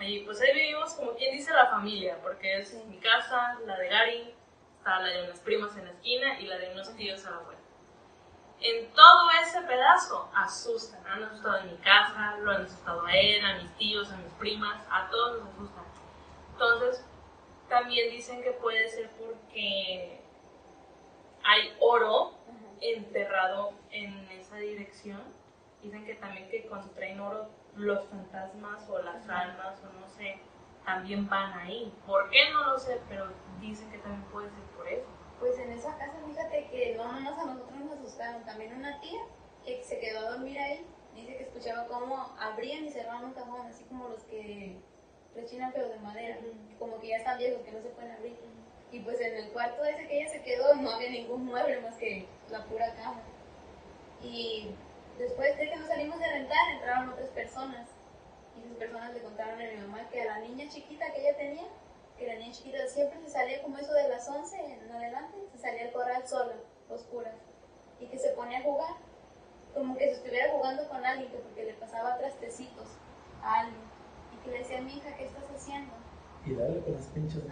[0.00, 3.88] Y pues ahí vivimos como quien dice la familia, porque es mi casa, la de
[3.88, 4.34] Gary,
[4.78, 7.38] está la de unas primas en la esquina y la de unos tíos a la
[7.38, 7.62] vuelta.
[8.60, 13.44] En todo ese pedazo asustan, han asustado en mi casa, lo han asustado a él,
[13.44, 15.84] a mis tíos, a mis primas, a todos nos asustan.
[16.52, 17.04] Entonces,
[17.68, 20.20] también dicen que puede ser porque
[21.44, 22.32] hay oro
[22.80, 25.22] enterrado en esa dirección.
[25.82, 30.40] Dicen que también que cuando traen oro, los fantasmas o las almas o no sé,
[30.84, 31.92] también van ahí.
[32.06, 32.50] ¿Por qué?
[32.52, 33.28] No lo sé, pero
[33.60, 35.06] dicen que también puede ser por eso.
[35.38, 39.20] Pues en esa casa, fíjate que no nomás a nosotros nos asustaron, también una tía
[39.64, 43.66] que se quedó a dormir ahí, dice que escuchaba cómo abrían y cerraban un cajón,
[43.66, 44.80] así como los que
[45.34, 46.38] rechinan pero de madera,
[46.78, 48.36] como que ya están viejos, que no se pueden abrir.
[48.90, 51.96] Y pues en el cuarto ese que ella se quedó no había ningún mueble más
[51.96, 53.20] que la pura cama.
[54.22, 54.70] Y
[55.18, 57.88] después de que nos salimos de rentar, entraron otras personas.
[58.56, 61.36] Y esas personas le contaron a mi mamá que a la niña chiquita que ella
[61.36, 61.64] tenía,
[62.18, 65.58] que la niña chiquita siempre se salía como eso de las 11 en adelante, se
[65.58, 66.54] salía al corral sola,
[66.88, 67.34] oscuras,
[68.00, 68.94] y que se ponía a jugar,
[69.74, 72.88] como que se estuviera jugando con alguien, que porque le pasaba trastecitos
[73.42, 73.87] a alguien,
[74.50, 75.94] le decía, mi hija, ¿qué estás haciendo?
[76.46, 77.42] Y dale con las pinches.
[77.42, 77.48] Y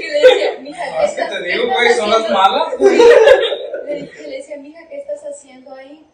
[0.00, 2.18] que le decía, mi hija, No, ¿qué que estás, te qué digo, güey, son las
[2.20, 2.80] haciendo?" malas.
[2.80, 6.06] Le, que le decía, mija, ¿qué estás haciendo ahí?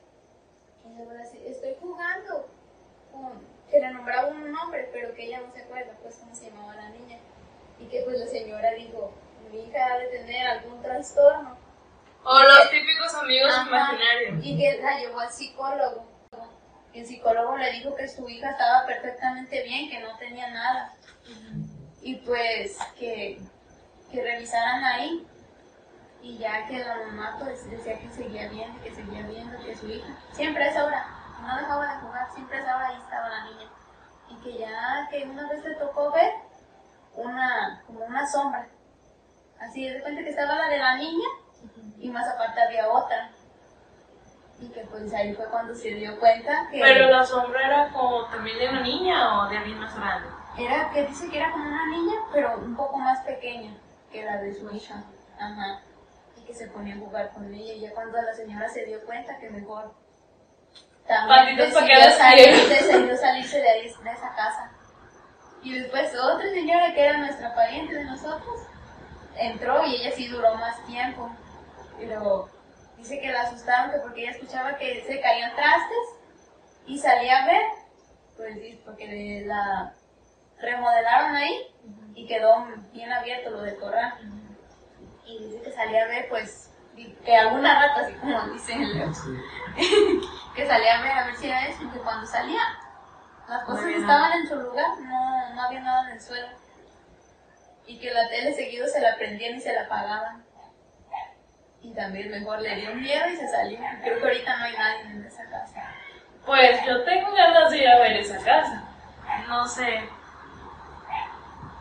[0.85, 2.47] Y ella va a decir, estoy jugando.
[3.13, 6.51] con-" que le nombraba un nombre, pero que ella no se acuerda, pues, cómo se
[6.51, 7.19] llamaba la niña.
[7.79, 9.13] Y que, pues, la señora dijo,
[9.53, 11.57] mi hija ha de tener algún trastorno.
[12.25, 13.69] O los típicos amigos Ajá.
[13.69, 14.45] imaginarios.
[14.45, 16.05] Y que la llevó al psicólogo.
[16.93, 20.93] El psicólogo le dijo que su hija estaba perfectamente bien, que no tenía nada.
[22.03, 23.41] Y pues que,
[24.11, 25.27] que revisaran ahí.
[26.23, 29.87] Y ya que la mamá pues decía que seguía viendo, que seguía viendo, que su
[29.87, 31.07] hija, siempre a esa hora,
[31.41, 33.71] no dejaba de jugar, siempre a esa hora ahí estaba la niña.
[34.29, 36.33] Y que ya que una vez le tocó ver
[37.15, 38.69] una, como una sombra.
[39.61, 41.29] Así de repente que estaba la de la niña
[41.99, 43.31] y más aparte había otra.
[44.61, 48.27] Y que pues ahí fue cuando se dio cuenta que Pero la sombra era como
[48.27, 50.29] también de una niña o de alguien más grande.
[50.59, 53.73] era que dice que era como una niña, pero un poco más pequeña
[54.13, 55.03] que la de su hija.
[55.39, 55.81] Ajá.
[56.37, 57.73] Y que se ponía a jugar con ella.
[57.73, 59.95] Y ya cuando la señora se dio cuenta que mejor
[61.07, 64.71] también decidió, salir, decidió salirse de, ahí, de esa casa.
[65.63, 68.61] Y después otra señora que era nuestra pariente de nosotros
[69.37, 71.31] entró y ella sí duró más tiempo.
[71.99, 72.49] Pero
[73.01, 75.99] dice que la asustaron que porque ella escuchaba que se caían trastes
[76.87, 77.63] y salía a ver,
[78.37, 79.95] pues sí, porque le- la
[80.59, 81.67] remodelaron ahí
[82.15, 84.15] y quedó bien abierto lo del corral.
[85.27, 86.71] Y dice que salía a ver, pues,
[87.25, 88.93] que alguna rata, así como dice el
[90.57, 92.61] que salía a ver a ver si era eso, y que cuando salía,
[93.49, 96.49] las cosas estaban en su lugar, no, no había nada en el suelo.
[97.87, 100.45] Y que la tele seguido se la prendían y se la apagaban.
[101.83, 103.79] Y también mejor le dio miedo y se salió.
[104.03, 105.83] Creo que ahorita no hay nadie en esa casa.
[106.45, 108.85] Pues yo tengo ganas de ir a ver esa casa.
[109.49, 110.01] No sé.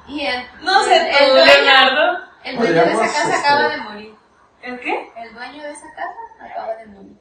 [0.07, 2.19] Y el, No sé, el, el dueño, Leonardo.
[2.43, 4.15] el dueño de esa casa este, acaba de morir.
[4.63, 5.11] ¿El qué?
[5.17, 7.13] El dueño de esa casa acaba de morir.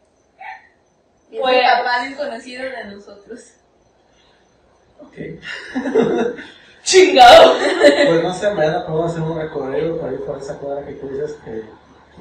[1.30, 3.40] Y es Pues- el papá de un conocido de nosotros.
[5.00, 5.14] Ok.
[6.82, 7.54] Chingado.
[7.58, 11.08] Pues no sé, mañana podemos hacer un recorrido por ahí por esa cuadra que tú
[11.08, 11.62] dices que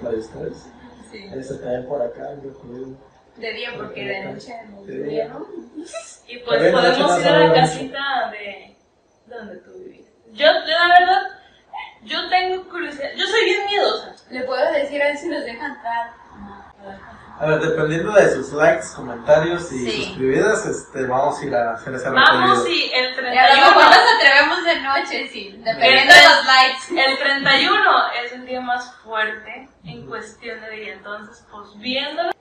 [0.03, 0.69] la de ustedes.
[1.11, 1.17] Sí.
[1.33, 2.87] Ahí se cae por acá, un recorrido.
[3.37, 5.27] De día, porque de noche no De día.
[5.27, 5.45] ¿no?
[6.27, 8.75] Y pues También podemos ir a la casita de
[9.27, 10.11] donde tú viviste.
[10.33, 11.21] Yo, la verdad,
[12.03, 13.09] yo tengo curiosidad.
[13.15, 14.15] Yo soy bien miedosa.
[14.29, 16.11] Le puedo decir a ver si nos deja entrar.
[17.39, 20.03] A ver, dependiendo de sus likes, comentarios y Sí.
[20.05, 23.73] suscribidas, este, vamos a ir a hacer ese Vamos y el Y a lo mejor
[23.73, 23.89] 31.
[23.89, 25.51] nos atrevemos de noche, sí.
[25.63, 27.11] Dependiendo de los likes.
[27.11, 27.91] El 31
[28.23, 30.93] es el día más fuerte en cuestión de día.
[30.93, 32.31] Entonces, pues viéndolo,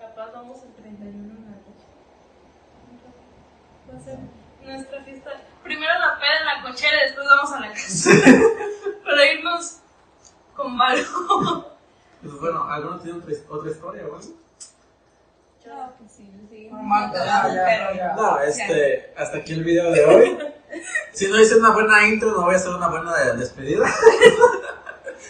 [0.00, 1.86] capaz vamos el 31 en la noche.
[3.88, 4.18] Va a ser
[4.62, 5.30] nuestra fiesta.
[5.62, 8.10] Primero la peda en la cochera y después vamos a la casa.
[9.04, 9.76] Para irnos
[10.56, 11.70] con algo.
[12.22, 14.28] Pues bueno, ¿alguno tiene otra, otra historia o algo?
[15.66, 16.68] No, pues sí, sí.
[18.16, 20.38] No, este, hasta aquí el video de hoy.
[21.12, 23.86] Si no hice una buena intro, no voy a hacer una buena de- despedida.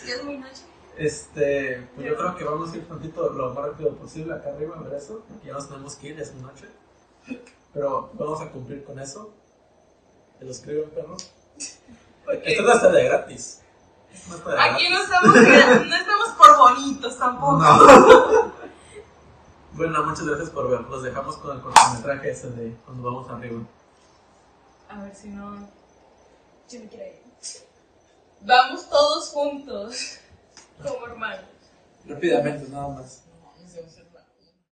[0.07, 0.63] Ya es muy noche.
[0.97, 4.77] Este, pues yo creo que vamos a ir tantito lo más rápido posible acá arriba
[4.79, 6.67] a ver eso, porque ya nos tenemos que ir, ya es muy noche.
[7.75, 9.33] Pero vamos a cumplir con eso.
[10.39, 11.17] ¿Te lo escriben, perro?
[12.45, 13.60] Esto no está de gratis.
[14.59, 17.59] Aquí no estamos, no estamos por bonitos tampoco.
[17.59, 18.53] No.
[19.73, 20.81] bueno, muchas gracias por ver.
[20.83, 23.61] Los dejamos con el cortometraje ese de cuando vamos arriba.
[24.89, 25.69] A ver si no.
[26.69, 27.21] Yo me quiero ir.
[28.43, 30.19] Vamos todos juntos.
[30.83, 31.45] Como hermanos.
[32.07, 33.25] Rápidamente, nada más.
[33.29, 34.05] No, no sé,